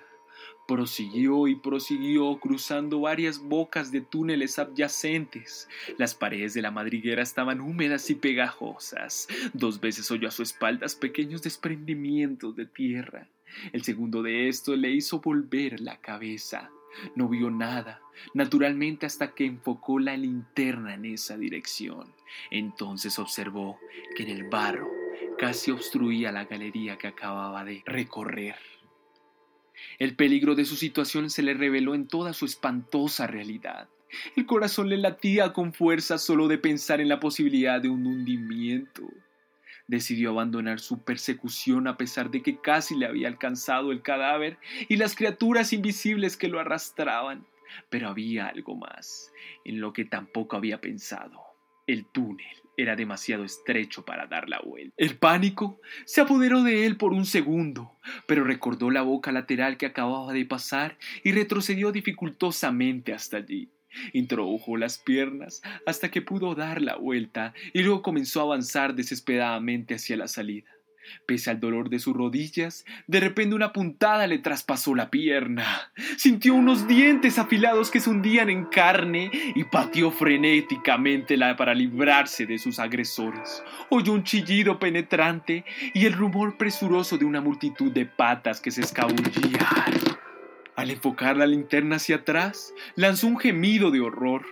Prosiguió 0.67 1.47
y 1.47 1.57
prosiguió 1.57 2.39
cruzando 2.41 3.01
varias 3.01 3.39
bocas 3.39 3.93
de 3.93 4.01
túneles 4.01 4.59
adyacentes. 4.59 5.69
Las 5.99 6.15
paredes 6.15 6.55
de 6.55 6.63
la 6.63 6.71
madriguera 6.71 7.23
estaban 7.23 7.61
húmedas 7.61 8.09
y 8.09 8.15
pegajosas. 8.15 9.29
Dos 9.53 9.79
veces 9.81 10.11
oyó 10.11 10.27
a 10.27 10.31
su 10.31 10.43
espalda 10.43 10.87
pequeños 10.99 11.43
desprendimientos 11.43 12.57
de 12.57 12.65
tierra. 12.65 13.29
El 13.73 13.85
segundo 13.85 14.23
de 14.23 14.49
estos 14.49 14.79
le 14.79 14.91
hizo 14.91 15.21
volver 15.21 15.81
la 15.81 16.01
cabeza. 16.01 16.71
No 17.15 17.29
vio 17.29 17.51
nada, 17.51 18.01
naturalmente 18.33 19.07
hasta 19.07 19.35
que 19.35 19.47
enfocó 19.47 19.99
la 19.99 20.17
linterna 20.17 20.95
en 20.95 21.05
esa 21.05 21.37
dirección. 21.37 22.13
Entonces 22.51 23.19
observó 23.19 23.79
que 24.17 24.25
en 24.25 24.31
el 24.31 24.45
barro 24.45 24.91
casi 25.39 25.71
obstruía 25.71 26.33
la 26.33 26.45
galería 26.45 26.97
que 26.97 27.09
acababa 27.09 27.65
de 27.65 27.83
recorrer. 27.87 28.57
El 29.99 30.17
peligro 30.17 30.55
de 30.55 30.65
su 30.65 30.77
situación 30.77 31.31
se 31.31 31.43
le 31.43 31.55
reveló 31.55 31.95
en 31.95 32.07
toda 32.07 32.33
su 32.33 32.45
espantosa 32.45 33.27
realidad. 33.27 33.89
El 34.37 34.47
corazón 34.47 34.89
le 34.89 34.97
latía 34.97 35.53
con 35.53 35.73
fuerza 35.73 36.19
solo 36.19 36.49
de 36.49 36.59
pensar 36.59 37.01
en 37.01 37.09
la 37.09 37.21
posibilidad 37.21 37.81
de 37.81 37.89
un 37.89 38.07
hundimiento. 38.07 39.03
Decidió 39.87 40.31
abandonar 40.31 40.81
su 40.81 41.05
persecución 41.05 41.87
a 41.89 41.97
pesar 41.97 42.31
de 42.31 42.43
que 42.43 42.61
casi 42.61 42.97
le 42.97 43.07
había 43.07 43.29
alcanzado 43.29 43.93
el 43.93 44.03
cadáver 44.03 44.59
y 44.89 44.97
las 44.97 45.15
criaturas 45.15 45.73
invisibles 45.73 46.37
que 46.37 46.49
lo 46.49 46.61
arrastraban. 46.61 47.47
Pero 47.91 48.09
había 48.09 48.47
algo 48.47 48.77
más, 48.77 49.33
en 49.65 49.81
lo 49.81 49.93
que 49.93 50.05
tampoco 50.05 50.57
había 50.57 50.81
pensado. 50.81 51.41
El 51.87 52.07
túnel 52.07 52.47
era 52.77 52.97
demasiado 52.97 53.45
estrecho 53.45 54.05
para 54.05 54.27
dar 54.27 54.49
la 54.49 54.61
vuelta. 54.61 54.95
El 54.97 55.17
pánico 55.17 55.81
se 56.07 56.21
apoderó 56.21 56.63
de 56.63 56.87
él 56.87 56.97
por 56.97 57.13
un 57.13 57.27
segundo, 57.27 57.99
pero 58.27 58.45
recordó 58.45 58.91
la 58.91 59.03
boca 59.03 59.33
lateral 59.33 59.77
que 59.77 59.87
acababa 59.87 60.33
de 60.33 60.45
pasar 60.45 60.99
y 61.23 61.33
retrocedió 61.33 61.93
dificultosamente 61.93 63.13
hasta 63.13 63.39
allí. 63.39 63.71
Introdujo 64.13 64.77
las 64.77 64.99
piernas 64.99 65.63
hasta 65.87 66.11
que 66.11 66.23
pudo 66.23 66.55
dar 66.55 66.83
la 66.83 66.97
vuelta 66.97 67.55
y 67.73 67.83
luego 67.83 68.03
comenzó 68.03 68.41
a 68.41 68.45
avanzar 68.45 68.95
desesperadamente 68.95 69.95
hacia 69.95 70.17
la 70.17 70.29
salida. 70.29 70.75
Pese 71.27 71.51
al 71.51 71.61
dolor 71.61 71.91
de 71.91 71.99
sus 71.99 72.15
rodillas, 72.15 72.85
de 73.07 73.21
repente 73.21 73.55
una 73.55 73.73
puntada 73.73 74.27
le 74.27 74.39
traspasó 74.39 74.95
la 74.95 75.11
pierna. 75.11 75.93
Sintió 76.17 76.55
unos 76.55 76.87
dientes 76.89 77.39
afilados 77.39 77.91
que 77.91 78.01
se 78.01 78.11
hundían 78.11 78.51
en 78.51 78.65
carne 78.67 79.31
y 79.55 79.65
pateó 79.65 80.11
frenéticamente 80.11 81.39
para 81.57 81.75
librarse 81.75 82.47
de 82.47 82.59
sus 82.59 82.79
agresores. 82.79 83.63
Oyó 83.91 84.13
un 84.13 84.25
chillido 84.25 84.79
penetrante 84.79 85.65
y 85.93 86.07
el 86.07 86.13
rumor 86.13 86.57
presuroso 86.57 87.19
de 87.19 87.25
una 87.25 87.41
multitud 87.41 87.93
de 87.93 88.07
patas 88.07 88.61
que 88.61 88.71
se 88.71 88.83
escabullían. 88.83 90.14
Al 90.77 90.91
enfocar 90.91 91.37
la 91.37 91.47
linterna 91.47 91.97
hacia 91.97 92.17
atrás, 92.17 92.75
lanzó 92.97 93.29
un 93.29 93.39
gemido 93.39 93.91
de 93.91 94.01
horror. 94.01 94.45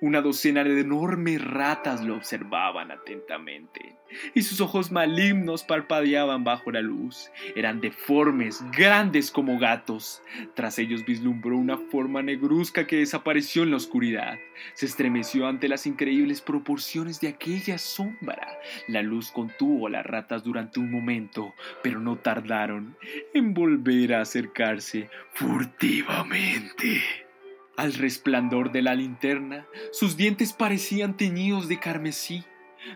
Una 0.00 0.20
docena 0.20 0.64
de 0.64 0.80
enormes 0.80 1.44
ratas 1.44 2.04
lo 2.04 2.16
observaban 2.16 2.90
atentamente, 2.90 3.96
y 4.34 4.42
sus 4.42 4.60
ojos 4.60 4.90
malignos 4.90 5.64
parpadeaban 5.64 6.44
bajo 6.44 6.70
la 6.70 6.80
luz. 6.80 7.30
Eran 7.56 7.80
deformes, 7.80 8.64
grandes 8.72 9.30
como 9.30 9.58
gatos. 9.58 10.22
Tras 10.54 10.78
ellos 10.78 11.04
vislumbró 11.04 11.56
una 11.56 11.76
forma 11.76 12.22
negruzca 12.22 12.86
que 12.86 12.96
desapareció 12.96 13.62
en 13.62 13.70
la 13.70 13.76
oscuridad. 13.76 14.38
Se 14.74 14.86
estremeció 14.86 15.46
ante 15.46 15.68
las 15.68 15.86
increíbles 15.86 16.40
proporciones 16.40 17.20
de 17.20 17.28
aquella 17.28 17.78
sombra. 17.78 18.58
La 18.88 19.02
luz 19.02 19.30
contuvo 19.30 19.86
a 19.86 19.90
las 19.90 20.06
ratas 20.06 20.42
durante 20.44 20.80
un 20.80 20.90
momento, 20.90 21.54
pero 21.82 22.00
no 22.00 22.16
tardaron 22.16 22.96
en 23.34 23.54
volver 23.54 24.14
a 24.14 24.22
acercarse 24.22 25.08
furtivamente. 25.32 27.27
Al 27.78 27.94
resplandor 27.94 28.72
de 28.72 28.82
la 28.82 28.96
linterna, 28.96 29.64
sus 29.92 30.16
dientes 30.16 30.52
parecían 30.52 31.16
teñidos 31.16 31.68
de 31.68 31.78
carmesí. 31.78 32.42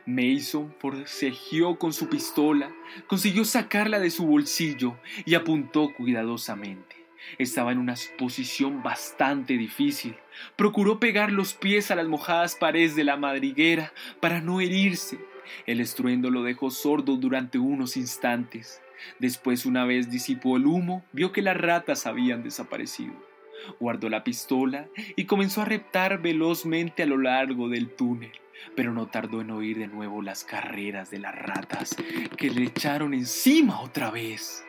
Mason 0.07 0.75
forcejeó 0.81 1.79
con 1.79 1.93
su 1.93 2.09
pistola, 2.09 2.69
consiguió 3.07 3.45
sacarla 3.45 4.01
de 4.01 4.11
su 4.11 4.27
bolsillo 4.27 4.99
y 5.25 5.37
apuntó 5.37 5.95
cuidadosamente. 5.97 6.97
Estaba 7.39 7.71
en 7.71 7.79
una 7.79 7.95
posición 8.19 8.83
bastante 8.83 9.57
difícil. 9.57 10.17
Procuró 10.57 10.99
pegar 10.99 11.31
los 11.31 11.55
pies 11.55 11.93
a 11.93 11.95
las 11.95 12.09
mojadas 12.09 12.57
paredes 12.57 12.97
de 12.97 13.05
la 13.05 13.17
madriguera 13.17 13.93
para 14.21 14.41
no 14.41 14.61
herirse, 14.61 15.21
El 15.65 15.81
estruendo 15.81 16.29
lo 16.29 16.43
dejó 16.43 16.73
sordo 16.73 17.15
durante 17.19 17.59
unos 17.59 17.97
instantes. 17.97 18.83
Después, 19.21 19.65
una 19.65 19.85
vez 19.85 20.11
disipó 20.11 20.57
el 20.57 20.67
humo, 20.67 21.05
vio 21.13 21.31
que 21.31 21.41
las 21.41 21.57
ratas 21.57 22.05
habían 22.05 22.43
desaparecido. 22.43 23.32
Guardó 23.79 24.09
la 24.09 24.25
pistola 24.25 24.89
y 25.17 25.25
comenzó 25.25 25.63
a 25.63 25.67
reptar 25.67 26.21
velozmente 26.21 27.03
a 27.03 27.07
lo 27.07 27.19
largo 27.19 27.69
del 27.69 27.91
túnel, 27.91 28.33
pero 28.75 28.93
no 28.93 29.07
tardó 29.07 29.41
en 29.41 29.51
oír 29.51 29.79
de 29.79 29.89
nuevo 29.89 30.23
las 30.23 30.45
carreras 30.45 31.11
de 31.11 31.19
las 31.19 31.35
ratas 31.35 31.97
que 32.37 32.51
le 32.51 32.65
echaron 32.65 33.15
encima 33.15 33.81
otra 33.81 34.11
vez. 34.11 34.65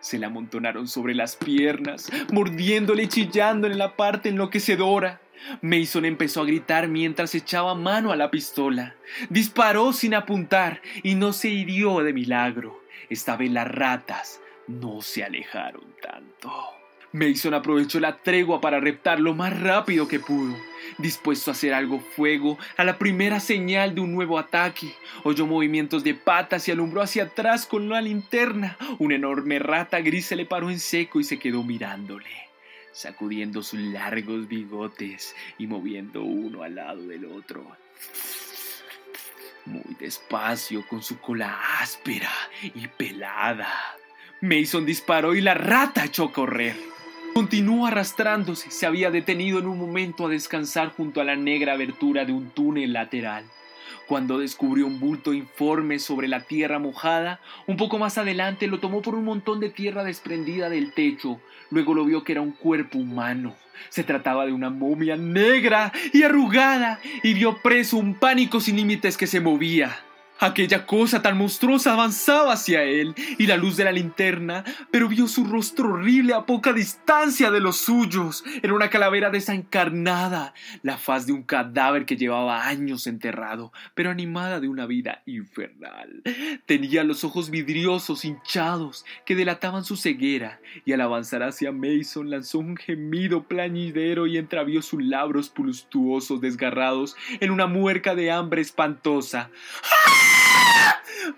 Se 0.00 0.18
le 0.18 0.26
amontonaron 0.26 0.88
sobre 0.88 1.14
las 1.14 1.36
piernas, 1.36 2.10
mordiéndole 2.32 3.04
y 3.04 3.08
chillándole 3.08 3.74
en 3.74 3.78
la 3.78 3.96
parte 3.96 4.30
enloquecedora. 4.30 5.20
Mason 5.60 6.04
empezó 6.04 6.42
a 6.42 6.44
gritar 6.44 6.88
mientras 6.88 7.34
echaba 7.34 7.74
mano 7.74 8.10
a 8.10 8.16
la 8.16 8.30
pistola. 8.30 8.96
Disparó 9.28 9.92
sin 9.92 10.14
apuntar 10.14 10.82
y 11.04 11.14
no 11.14 11.32
se 11.32 11.50
hirió 11.50 12.02
de 12.02 12.12
milagro. 12.12 12.82
Esta 13.10 13.36
vez 13.36 13.52
las 13.52 13.68
ratas 13.68 14.40
no 14.66 15.02
se 15.02 15.22
alejaron 15.22 15.84
tanto. 16.00 16.81
Mason 17.12 17.52
aprovechó 17.52 18.00
la 18.00 18.16
tregua 18.16 18.60
para 18.60 18.80
reptar 18.80 19.20
lo 19.20 19.34
más 19.34 19.58
rápido 19.60 20.08
que 20.08 20.18
pudo. 20.18 20.56
Dispuesto 20.98 21.50
a 21.50 21.52
hacer 21.52 21.74
algo 21.74 22.00
fuego 22.00 22.58
a 22.76 22.84
la 22.84 22.98
primera 22.98 23.38
señal 23.38 23.94
de 23.94 24.00
un 24.00 24.12
nuevo 24.12 24.38
ataque, 24.38 24.94
oyó 25.24 25.46
movimientos 25.46 26.04
de 26.04 26.14
patas 26.14 26.66
y 26.68 26.70
alumbró 26.70 27.02
hacia 27.02 27.24
atrás 27.24 27.66
con 27.66 27.82
una 27.82 28.00
linterna. 28.00 28.76
Una 28.98 29.14
enorme 29.14 29.58
rata 29.58 30.00
gris 30.00 30.26
se 30.26 30.36
le 30.36 30.46
paró 30.46 30.70
en 30.70 30.80
seco 30.80 31.20
y 31.20 31.24
se 31.24 31.38
quedó 31.38 31.62
mirándole, 31.62 32.30
sacudiendo 32.92 33.62
sus 33.62 33.80
largos 33.80 34.48
bigotes 34.48 35.34
y 35.58 35.66
moviendo 35.66 36.22
uno 36.22 36.62
al 36.62 36.76
lado 36.76 37.06
del 37.06 37.26
otro. 37.26 37.66
Muy 39.66 39.96
despacio, 39.98 40.86
con 40.88 41.02
su 41.02 41.18
cola 41.18 41.78
áspera 41.80 42.32
y 42.62 42.88
pelada. 42.88 43.68
Mason 44.40 44.84
disparó 44.84 45.34
y 45.34 45.40
la 45.40 45.54
rata 45.54 46.04
echó 46.04 46.24
a 46.24 46.32
correr. 46.32 46.91
Continuó 47.34 47.86
arrastrándose, 47.86 48.70
se 48.70 48.84
había 48.84 49.10
detenido 49.10 49.58
en 49.58 49.66
un 49.66 49.78
momento 49.78 50.26
a 50.26 50.28
descansar 50.28 50.90
junto 50.90 51.20
a 51.20 51.24
la 51.24 51.34
negra 51.34 51.72
abertura 51.72 52.26
de 52.26 52.32
un 52.32 52.50
túnel 52.50 52.92
lateral. 52.92 53.44
Cuando 54.06 54.38
descubrió 54.38 54.86
un 54.86 55.00
bulto 55.00 55.32
informe 55.32 55.98
sobre 55.98 56.28
la 56.28 56.42
tierra 56.42 56.78
mojada, 56.78 57.40
un 57.66 57.78
poco 57.78 57.98
más 57.98 58.18
adelante 58.18 58.66
lo 58.66 58.80
tomó 58.80 59.00
por 59.00 59.14
un 59.14 59.24
montón 59.24 59.60
de 59.60 59.70
tierra 59.70 60.04
desprendida 60.04 60.68
del 60.68 60.92
techo. 60.92 61.40
Luego 61.70 61.94
lo 61.94 62.04
vio 62.04 62.22
que 62.22 62.32
era 62.32 62.42
un 62.42 62.52
cuerpo 62.52 62.98
humano. 62.98 63.56
Se 63.88 64.04
trataba 64.04 64.44
de 64.44 64.52
una 64.52 64.68
momia 64.68 65.16
negra 65.16 65.90
y 66.12 66.24
arrugada, 66.24 67.00
y 67.22 67.32
vio 67.32 67.62
preso 67.62 67.96
un 67.96 68.14
pánico 68.14 68.60
sin 68.60 68.76
límites 68.76 69.16
que 69.16 69.26
se 69.26 69.40
movía. 69.40 69.96
Aquella 70.42 70.86
cosa 70.86 71.22
tan 71.22 71.38
monstruosa 71.38 71.92
avanzaba 71.92 72.54
hacia 72.54 72.82
él 72.82 73.14
y 73.38 73.46
la 73.46 73.56
luz 73.56 73.76
de 73.76 73.84
la 73.84 73.92
linterna, 73.92 74.64
pero 74.90 75.06
vio 75.06 75.28
su 75.28 75.44
rostro 75.44 75.90
horrible 75.90 76.34
a 76.34 76.46
poca 76.46 76.72
distancia 76.72 77.52
de 77.52 77.60
los 77.60 77.76
suyos. 77.76 78.42
Era 78.60 78.74
una 78.74 78.90
calavera 78.90 79.30
desencarnada, 79.30 80.52
la 80.82 80.98
faz 80.98 81.26
de 81.26 81.32
un 81.32 81.44
cadáver 81.44 82.06
que 82.06 82.16
llevaba 82.16 82.66
años 82.66 83.06
enterrado, 83.06 83.72
pero 83.94 84.10
animada 84.10 84.58
de 84.58 84.66
una 84.66 84.86
vida 84.86 85.22
infernal. 85.26 86.24
Tenía 86.66 87.04
los 87.04 87.22
ojos 87.22 87.48
vidriosos, 87.48 88.24
hinchados, 88.24 89.04
que 89.24 89.36
delataban 89.36 89.84
su 89.84 89.96
ceguera, 89.96 90.60
y 90.84 90.92
al 90.92 91.02
avanzar 91.02 91.44
hacia 91.44 91.70
Mason 91.70 92.30
lanzó 92.30 92.58
un 92.58 92.76
gemido 92.76 93.44
plañidero 93.44 94.26
y 94.26 94.38
entrevió 94.38 94.82
sus 94.82 95.04
labros 95.04 95.50
pulstuosos 95.50 96.40
desgarrados 96.40 97.14
en 97.38 97.52
una 97.52 97.68
muerca 97.68 98.16
de 98.16 98.32
hambre 98.32 98.60
espantosa. 98.60 99.48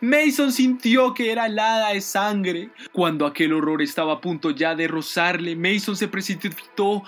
Mason 0.00 0.52
sintió 0.52 1.14
que 1.14 1.33
era 1.33 1.46
helada 1.46 1.90
de 1.90 2.00
sangre. 2.00 2.70
Cuando 2.92 3.26
aquel 3.26 3.52
horror 3.52 3.83
estaba 3.83 4.14
a 4.14 4.20
punto 4.20 4.50
ya 4.50 4.74
de 4.74 4.88
rozarle, 4.88 5.57
Mason 5.57 5.96
se 5.96 6.09
precipitó 6.09 7.02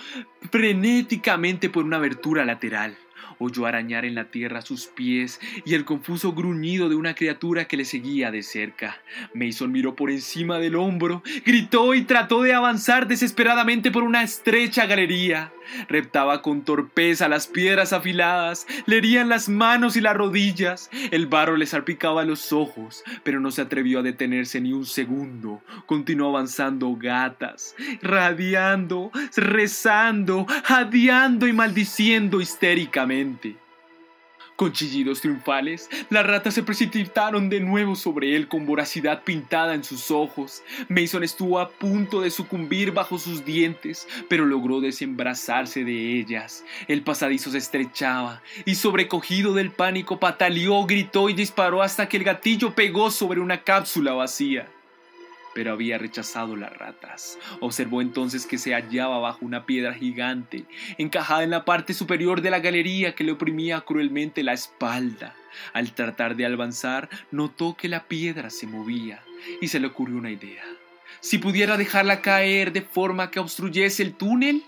frenéticamente 0.51 1.69
por 1.69 1.85
una 1.85 1.97
abertura 1.97 2.45
lateral. 2.45 2.97
Oyó 3.39 3.67
arañar 3.67 4.07
en 4.07 4.15
la 4.15 4.31
tierra 4.31 4.63
sus 4.63 4.87
pies 4.87 5.41
y 5.67 5.75
el 5.75 5.85
confuso 5.85 6.33
gruñido 6.33 6.89
de 6.89 6.95
una 6.95 7.15
criatura 7.15 7.67
que 7.67 7.77
le 7.77 7.85
seguía 7.85 8.31
de 8.31 8.43
cerca. 8.43 8.99
Mason 9.35 9.71
miró 9.71 9.95
por 9.95 10.11
encima 10.11 10.59
del 10.59 10.75
hombro, 10.77 11.23
gritó 11.45 11.93
y 11.95 12.03
trató 12.03 12.43
de 12.43 12.55
avanzar 12.55 13.07
desesperadamente 13.07 13.91
por 13.91 14.05
una 14.05 14.23
estrecha 14.23 14.87
galería. 14.87 15.53
Reptaba 15.89 16.43
con 16.43 16.63
torpeza 16.63 17.29
las 17.29 17.47
piedras 17.47 17.93
afiladas, 17.93 18.67
le 18.87 18.99
herían 18.99 19.29
las 19.29 19.49
manos 19.49 19.97
y 19.97 20.01
las 20.01 20.17
rodillas, 20.17 20.91
el 21.11 21.27
barro 21.27 21.57
le 21.57 21.67
salpicaba 21.67 22.25
los 22.25 22.53
ojos, 22.53 23.03
pero 23.23 23.41
no 23.41 23.51
se 23.51 23.63
atrevió 23.63 24.01
a 24.01 24.03
detenerse 24.03 24.61
ni 24.61 24.73
un 24.73 24.87
segundo. 24.87 25.63
Continuó 25.87 26.31
avanzando 26.31 26.95
gatas, 26.97 27.75
radiando, 28.03 29.11
rezando, 29.37 30.47
jadeando 30.65 31.47
y 31.47 31.53
maldiciendo 31.53 32.41
histéricamente. 32.41 33.66
Con 34.57 34.73
chillidos 34.73 35.21
triunfales, 35.21 35.91
las 36.09 36.27
ratas 36.27 36.55
se 36.55 36.63
precipitaron 36.63 37.51
de 37.51 37.61
nuevo 37.61 37.95
sobre 37.95 38.35
él 38.37 38.49
con 38.49 38.65
voracidad 38.65 39.23
pintada 39.23 39.75
en 39.75 39.85
sus 39.85 40.11
ojos. 40.11 40.63
Mason 40.89 41.23
estuvo 41.23 41.61
a 41.61 41.69
punto 41.69 42.23
de 42.23 42.31
sucumbir 42.31 42.93
bajo 42.93 43.19
sus 43.19 43.45
dientes, 43.45 44.09
pero 44.31 44.47
logró 44.47 44.81
desembrazarse 44.81 45.85
de 45.85 46.19
ellas. 46.19 46.65
El 46.89 47.03
pasadizo 47.03 47.51
se 47.51 47.59
estrechaba 47.59 48.41
y 48.65 48.77
sobrecogido 48.77 49.53
del 49.53 49.73
pánico 49.73 50.19
pataleó, 50.19 50.87
gritó 50.87 51.29
y 51.29 51.35
disparó 51.35 51.83
hasta 51.83 52.09
que 52.09 52.17
el 52.17 52.25
gatillo 52.25 52.75
pegó 52.75 53.11
sobre 53.11 53.41
una 53.41 53.63
cápsula 53.63 54.15
vacía 54.15 54.71
pero 55.57 55.73
había 55.73 55.97
rechazado 55.97 56.55
las 56.55 56.71
ratas. 56.77 57.39
Observó 57.61 58.03
entonces 58.03 58.45
que 58.45 58.59
se 58.59 58.75
hallaba 58.75 59.21
bajo 59.21 59.47
una 59.47 59.65
piedra 59.65 59.95
gigante, 59.95 60.67
encajada 60.99 61.45
en 61.45 61.51
la 61.51 61.65
parte 61.65 61.95
superior 61.95 62.43
de 62.43 62.51
la 62.51 62.61
galería 62.61 63.15
que 63.15 63.25
le 63.25 63.33
oprimía 63.33 63.81
cruelmente 63.81 64.43
la 64.43 64.53
espalda. 64.53 65.35
Al 65.73 65.93
tratar 65.95 66.37
de 66.37 66.45
avanzar, 66.45 67.09
notó 67.31 67.75
que 67.75 67.89
la 67.89 68.05
piedra 68.05 68.51
se 68.51 68.67
movía 68.67 69.23
y 69.63 69.69
se 69.69 69.81
le 69.81 69.87
ocurrió 69.87 70.19
una 70.19 70.31
idea. 70.31 70.63
Si 71.21 71.39
pudiera 71.39 71.79
dejarla 71.79 72.21
caer 72.21 72.75
de 72.75 72.83
forma 72.83 73.31
que 73.31 73.41
obstruyese 73.41 74.03
el 74.03 74.13
túnel. 74.13 74.63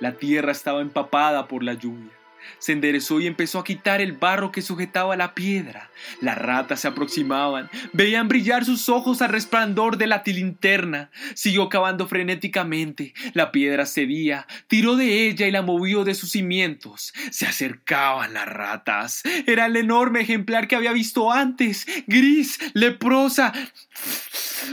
La 0.00 0.14
tierra 0.14 0.50
estaba 0.50 0.80
empapada 0.80 1.46
por 1.46 1.62
la 1.62 1.74
lluvia. 1.74 2.15
Se 2.58 2.72
enderezó 2.72 3.20
y 3.20 3.26
empezó 3.26 3.58
a 3.58 3.64
quitar 3.64 4.00
el 4.00 4.12
barro 4.12 4.52
que 4.52 4.62
sujetaba 4.62 5.16
la 5.16 5.34
piedra. 5.34 5.90
Las 6.20 6.38
ratas 6.38 6.80
se 6.80 6.88
aproximaban, 6.88 7.70
veían 7.92 8.28
brillar 8.28 8.64
sus 8.64 8.88
ojos 8.88 9.22
al 9.22 9.30
resplandor 9.30 9.96
de 9.96 10.06
la 10.06 10.22
tilinterna. 10.22 11.10
Siguió 11.34 11.68
cavando 11.68 12.08
frenéticamente. 12.08 13.14
La 13.34 13.52
piedra 13.52 13.86
cedía, 13.86 14.46
tiró 14.68 14.96
de 14.96 15.28
ella 15.28 15.46
y 15.46 15.50
la 15.50 15.62
movió 15.62 16.04
de 16.04 16.14
sus 16.14 16.32
cimientos. 16.32 17.12
Se 17.30 17.46
acercaban 17.46 18.34
las 18.34 18.46
ratas. 18.46 19.22
Era 19.46 19.66
el 19.66 19.76
enorme 19.76 20.20
ejemplar 20.20 20.68
que 20.68 20.76
había 20.76 20.92
visto 20.92 21.32
antes, 21.32 21.86
gris, 22.06 22.58
leprosa, 22.74 23.52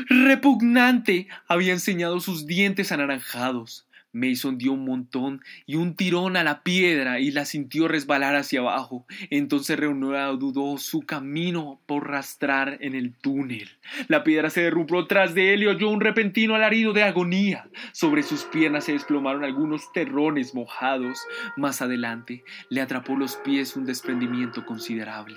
repugnante. 0.08 1.28
Había 1.48 1.74
enseñado 1.74 2.20
sus 2.20 2.46
dientes 2.46 2.92
anaranjados. 2.92 3.86
Mason 4.14 4.58
dio 4.58 4.74
un 4.74 4.86
montón 4.86 5.42
y 5.66 5.76
un 5.76 5.96
tirón 5.96 6.38
a 6.38 6.44
la 6.44 6.62
piedra 6.64 7.20
y 7.20 7.32
la 7.32 7.46
sintió 7.46 7.88
resbalar 7.88 8.36
hacia 8.36 8.60
abajo. 8.60 9.06
Entonces 9.30 9.78
reunió 9.78 10.14
dudó 10.38 10.78
su 10.78 11.02
camino 11.02 11.80
por 11.86 12.08
rastrar 12.08 12.78
en 12.82 12.96
el 12.96 13.14
túnel. 13.14 13.70
La 14.08 14.24
piedra 14.24 14.50
se 14.50 14.62
derrumbó 14.62 15.08
tras 15.08 15.34
de 15.34 15.54
él 15.54 15.64
y 15.64 15.68
oyó 15.68 15.90
un 15.90 16.02
repentino 16.02 16.56
alarido 16.56 16.94
de 16.94 17.04
agonía. 17.04 17.68
Sobre 17.92 18.24
sus 18.24 18.44
piernas 18.44 18.86
se 18.86 18.94
desplomaron 18.94 19.44
algunos 19.44 19.92
terrones 19.94 20.54
mojados. 20.54 21.20
Más 21.58 21.82
adelante 21.82 22.44
le 22.70 22.82
atrapó 22.82 23.16
los 23.16 23.36
pies 23.38 23.76
un 23.76 23.86
desprendimiento 23.86 24.66
considerable 24.66 25.36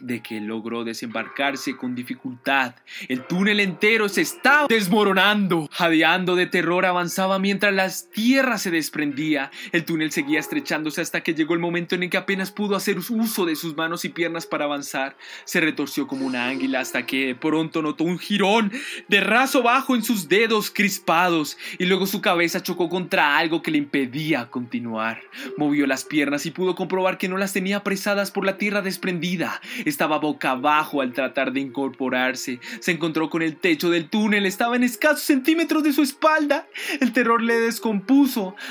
de 0.00 0.22
que 0.22 0.40
logró 0.40 0.84
desembarcarse 0.84 1.76
con 1.76 1.94
dificultad. 1.94 2.74
El 3.08 3.26
túnel 3.26 3.60
entero 3.60 4.08
se 4.08 4.22
estaba 4.22 4.66
desmoronando. 4.66 5.68
Jadeando 5.70 6.36
de 6.36 6.46
terror 6.46 6.86
avanzaba 6.86 7.38
mientras 7.38 7.74
la 7.74 7.84
tierra 8.10 8.58
se 8.58 8.70
desprendía. 8.70 9.50
El 9.72 9.84
túnel 9.84 10.12
seguía 10.12 10.40
estrechándose 10.40 11.00
hasta 11.00 11.22
que 11.22 11.34
llegó 11.34 11.54
el 11.54 11.60
momento 11.60 11.94
en 11.94 12.02
el 12.02 12.10
que 12.10 12.16
apenas 12.16 12.50
pudo 12.50 12.76
hacer 12.76 12.98
uso 12.98 13.46
de 13.46 13.56
sus 13.56 13.76
manos 13.76 14.04
y 14.04 14.08
piernas 14.08 14.46
para 14.46 14.64
avanzar. 14.64 15.16
Se 15.44 15.60
retorció 15.60 16.06
como 16.06 16.26
una 16.26 16.48
águila 16.48 16.80
hasta 16.80 17.06
que 17.06 17.34
pronto 17.34 17.82
notó 17.82 18.04
un 18.04 18.18
jirón 18.18 18.72
de 19.08 19.20
raso 19.20 19.62
bajo 19.62 19.94
en 19.94 20.02
sus 20.02 20.28
dedos 20.28 20.70
crispados 20.70 21.56
y 21.78 21.86
luego 21.86 22.06
su 22.06 22.20
cabeza 22.20 22.62
chocó 22.62 22.88
contra 22.88 23.38
algo 23.38 23.62
que 23.62 23.70
le 23.70 23.78
impedía 23.78 24.50
continuar. 24.50 25.22
Movió 25.56 25.86
las 25.86 26.04
piernas 26.04 26.46
y 26.46 26.50
pudo 26.50 26.74
comprobar 26.74 27.18
que 27.18 27.28
no 27.28 27.36
las 27.36 27.52
tenía 27.52 27.78
apresadas 27.78 28.30
por 28.30 28.44
la 28.44 28.58
tierra 28.58 28.82
desprendida. 28.82 29.60
Estaba 29.84 30.18
boca 30.18 30.52
abajo 30.52 31.00
al 31.00 31.12
tratar 31.12 31.52
de 31.52 31.60
incorporarse. 31.60 32.60
Se 32.80 32.92
encontró 32.92 33.30
con 33.30 33.42
el 33.42 33.56
techo 33.56 33.90
del 33.90 34.08
túnel. 34.08 34.46
Estaba 34.46 34.76
en 34.76 34.84
escasos 34.84 35.22
centímetros 35.22 35.82
de 35.82 35.92
su 35.92 36.02
espalda. 36.02 36.66
El 37.00 37.12
terror 37.12 37.42
le 37.42 37.54
descompuso 37.60 37.99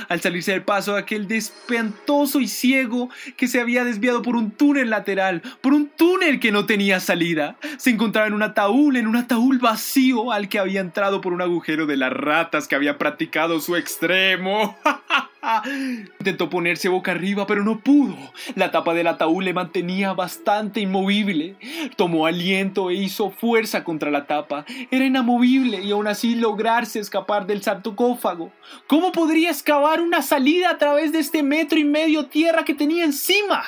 al 0.07 0.21
salirse 0.21 0.51
del 0.51 0.63
paso 0.63 0.93
de 0.93 0.99
aquel 0.99 1.27
despentoso 1.27 2.39
y 2.39 2.47
ciego 2.47 3.09
que 3.37 3.47
se 3.47 3.59
había 3.59 3.83
desviado 3.83 4.21
por 4.21 4.35
un 4.35 4.51
túnel 4.51 4.89
lateral, 4.89 5.41
por 5.61 5.73
un 5.73 5.87
túnel 5.87 6.39
que 6.39 6.51
no 6.51 6.65
tenía 6.65 6.99
salida. 6.99 7.57
Se 7.77 7.89
encontraba 7.89 8.27
en 8.27 8.33
un 8.33 8.43
ataúd, 8.43 8.95
en 8.95 9.07
un 9.07 9.15
ataúd 9.15 9.59
vacío 9.59 10.31
al 10.31 10.49
que 10.49 10.59
había 10.59 10.81
entrado 10.81 11.21
por 11.21 11.33
un 11.33 11.41
agujero 11.41 11.85
de 11.85 11.97
las 11.97 12.11
ratas 12.11 12.67
que 12.67 12.75
había 12.75 12.97
practicado 12.97 13.59
su 13.59 13.75
extremo. 13.75 14.77
Intentó 16.19 16.49
ponerse 16.49 16.89
boca 16.89 17.11
arriba, 17.11 17.47
pero 17.47 17.63
no 17.63 17.79
pudo. 17.79 18.15
La 18.55 18.71
tapa 18.71 18.93
del 18.93 19.07
ataúd 19.07 19.43
le 19.43 19.53
mantenía 19.53 20.13
bastante 20.13 20.81
inmovible. 20.81 21.55
Tomó 21.95 22.25
aliento 22.25 22.89
e 22.89 22.95
hizo 22.95 23.31
fuerza 23.31 23.83
contra 23.83 24.11
la 24.11 24.25
tapa. 24.25 24.65
Era 24.91 25.05
inamovible 25.05 25.81
y 25.81 25.91
aún 25.91 26.07
así 26.07 26.35
lograrse 26.35 26.99
escapar 26.99 27.45
del 27.45 27.61
sarcófago. 27.61 28.51
¿Cómo 28.87 29.11
podría 29.11 29.49
excavar 29.49 30.01
una 30.01 30.21
salida 30.21 30.69
a 30.69 30.77
través 30.77 31.11
de 31.11 31.19
este 31.19 31.43
metro 31.43 31.79
y 31.79 31.85
medio 31.85 32.25
tierra 32.27 32.65
que 32.65 32.73
tenía 32.73 33.05
encima? 33.05 33.63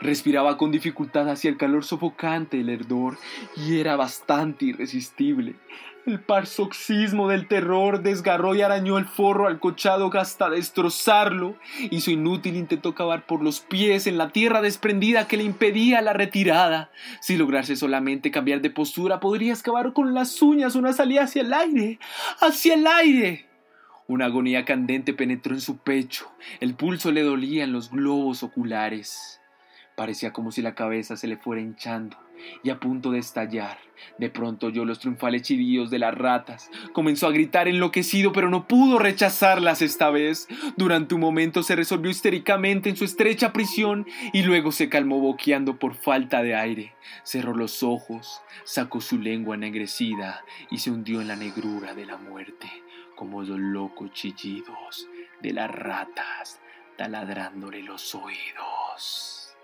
Respiraba 0.00 0.56
con 0.56 0.70
dificultad 0.70 1.28
hacia 1.28 1.50
el 1.50 1.58
calor 1.58 1.84
sofocante 1.84 2.56
del 2.56 2.70
herdor 2.70 3.18
y 3.54 3.78
era 3.78 3.96
bastante 3.96 4.64
irresistible. 4.64 5.56
El 6.06 6.18
paroxismo 6.18 7.28
del 7.28 7.46
terror 7.46 8.02
desgarró 8.02 8.54
y 8.54 8.62
arañó 8.62 8.96
el 8.96 9.04
forro 9.04 9.46
alcochado 9.46 10.10
hasta 10.18 10.48
destrozarlo. 10.48 11.56
Hizo 11.90 12.10
inútil 12.10 12.56
intentó 12.56 12.94
cavar 12.94 13.26
por 13.26 13.42
los 13.42 13.60
pies 13.60 14.06
en 14.06 14.16
la 14.16 14.30
tierra 14.30 14.62
desprendida 14.62 15.28
que 15.28 15.36
le 15.36 15.44
impedía 15.44 16.00
la 16.00 16.14
retirada. 16.14 16.90
Si 17.20 17.36
lograse 17.36 17.76
solamente 17.76 18.30
cambiar 18.30 18.62
de 18.62 18.70
postura, 18.70 19.20
podría 19.20 19.52
excavar 19.52 19.92
con 19.92 20.14
las 20.14 20.40
uñas 20.40 20.74
una 20.74 20.94
salida 20.94 21.24
hacia 21.24 21.42
el 21.42 21.52
aire. 21.52 21.98
¡Hacia 22.40 22.74
el 22.74 22.86
aire! 22.86 23.46
Una 24.06 24.24
agonía 24.24 24.64
candente 24.64 25.12
penetró 25.12 25.54
en 25.54 25.60
su 25.60 25.78
pecho. 25.78 26.32
El 26.60 26.74
pulso 26.74 27.12
le 27.12 27.22
dolía 27.22 27.64
en 27.64 27.72
los 27.72 27.90
globos 27.90 28.42
oculares. 28.42 29.40
Parecía 29.96 30.32
como 30.32 30.50
si 30.50 30.62
la 30.62 30.74
cabeza 30.74 31.16
se 31.16 31.26
le 31.26 31.36
fuera 31.36 31.60
hinchando 31.60 32.16
y 32.62 32.70
a 32.70 32.78
punto 32.78 33.10
de 33.10 33.18
estallar. 33.18 33.78
De 34.18 34.30
pronto 34.30 34.68
oyó 34.68 34.84
los 34.84 34.98
triunfales 34.98 35.42
chillidos 35.42 35.90
de 35.90 35.98
las 35.98 36.14
ratas. 36.14 36.70
Comenzó 36.92 37.26
a 37.26 37.32
gritar 37.32 37.68
enloquecido, 37.68 38.32
pero 38.32 38.48
no 38.48 38.66
pudo 38.66 38.98
rechazarlas 38.98 39.82
esta 39.82 40.10
vez. 40.10 40.48
Durante 40.76 41.14
un 41.14 41.20
momento 41.20 41.62
se 41.62 41.76
resolvió 41.76 42.10
histéricamente 42.10 42.88
en 42.88 42.96
su 42.96 43.04
estrecha 43.04 43.52
prisión 43.52 44.06
y 44.32 44.42
luego 44.42 44.72
se 44.72 44.88
calmó 44.88 45.20
boqueando 45.20 45.78
por 45.78 45.94
falta 45.94 46.42
de 46.42 46.54
aire. 46.54 46.94
Cerró 47.24 47.54
los 47.54 47.82
ojos, 47.82 48.40
sacó 48.64 49.00
su 49.00 49.18
lengua 49.18 49.56
ennegrecida 49.56 50.44
y 50.70 50.78
se 50.78 50.90
hundió 50.90 51.20
en 51.20 51.28
la 51.28 51.36
negrura 51.36 51.94
de 51.94 52.06
la 52.06 52.16
muerte, 52.16 52.70
como 53.16 53.42
los 53.42 53.58
locos 53.58 54.12
chillidos 54.12 55.08
de 55.42 55.52
las 55.52 55.70
ratas 55.70 56.60
taladrándole 57.00 57.82
los 57.82 58.14
oídos. 58.14 59.56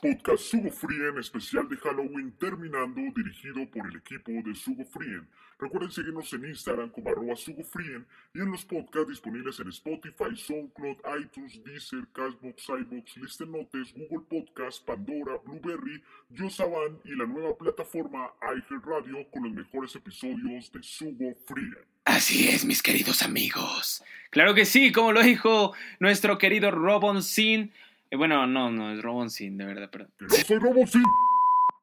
Podcast 0.00 0.44
Sugo 0.44 0.70
Frien 0.70 1.18
especial 1.18 1.68
de 1.68 1.76
Halloween 1.76 2.32
terminando, 2.38 3.00
dirigido 3.16 3.68
por 3.70 3.86
el 3.88 3.96
equipo 3.96 4.30
de 4.30 4.54
Sugo 4.54 4.84
Frien. 4.84 5.28
Recuerden 5.58 5.90
seguirnos 5.90 6.32
en 6.32 6.44
Instagram 6.44 6.90
como 6.90 7.10
arroba 7.10 7.34
Sugo 7.34 7.64
Frien 7.64 8.06
y 8.32 8.38
en 8.38 8.52
los 8.52 8.64
podcasts 8.64 9.08
disponibles 9.08 9.58
en 9.58 9.68
Spotify, 9.70 10.36
SoundCloud, 10.36 10.98
iTunes, 11.20 11.64
Deezer, 11.64 12.06
Cashbox, 12.12 12.68
iBox, 12.68 13.16
Listen 13.16 13.50
Notes, 13.50 13.92
Google 13.94 14.24
Podcast, 14.30 14.84
Pandora, 14.84 15.36
Blueberry, 15.44 16.00
Yosaban 16.30 17.00
y 17.04 17.16
la 17.16 17.26
nueva 17.26 17.56
plataforma 17.56 18.30
iHeartRadio 18.42 19.28
con 19.32 19.44
los 19.44 19.52
mejores 19.52 19.96
episodios 19.96 20.70
de 20.70 20.82
Sugo 20.82 21.34
Frien. 21.46 21.76
Así 22.04 22.48
es, 22.48 22.64
mis 22.64 22.82
queridos 22.82 23.22
amigos. 23.22 24.02
Claro 24.30 24.54
que 24.54 24.64
sí, 24.64 24.92
como 24.92 25.12
lo 25.12 25.22
dijo 25.22 25.74
nuestro 25.98 26.38
querido 26.38 26.70
Robon 26.70 27.22
Sin. 27.22 27.72
Eh, 28.10 28.16
bueno, 28.16 28.46
no, 28.46 28.70
no 28.70 28.92
es 28.92 29.02
Robon 29.02 29.30
Sin, 29.30 29.58
de 29.58 29.66
verdad, 29.66 29.90
perdón. 29.90 30.12
¡Que 30.18 30.24
no 30.26 30.44
soy 30.44 30.58
Robosin! 30.58 31.02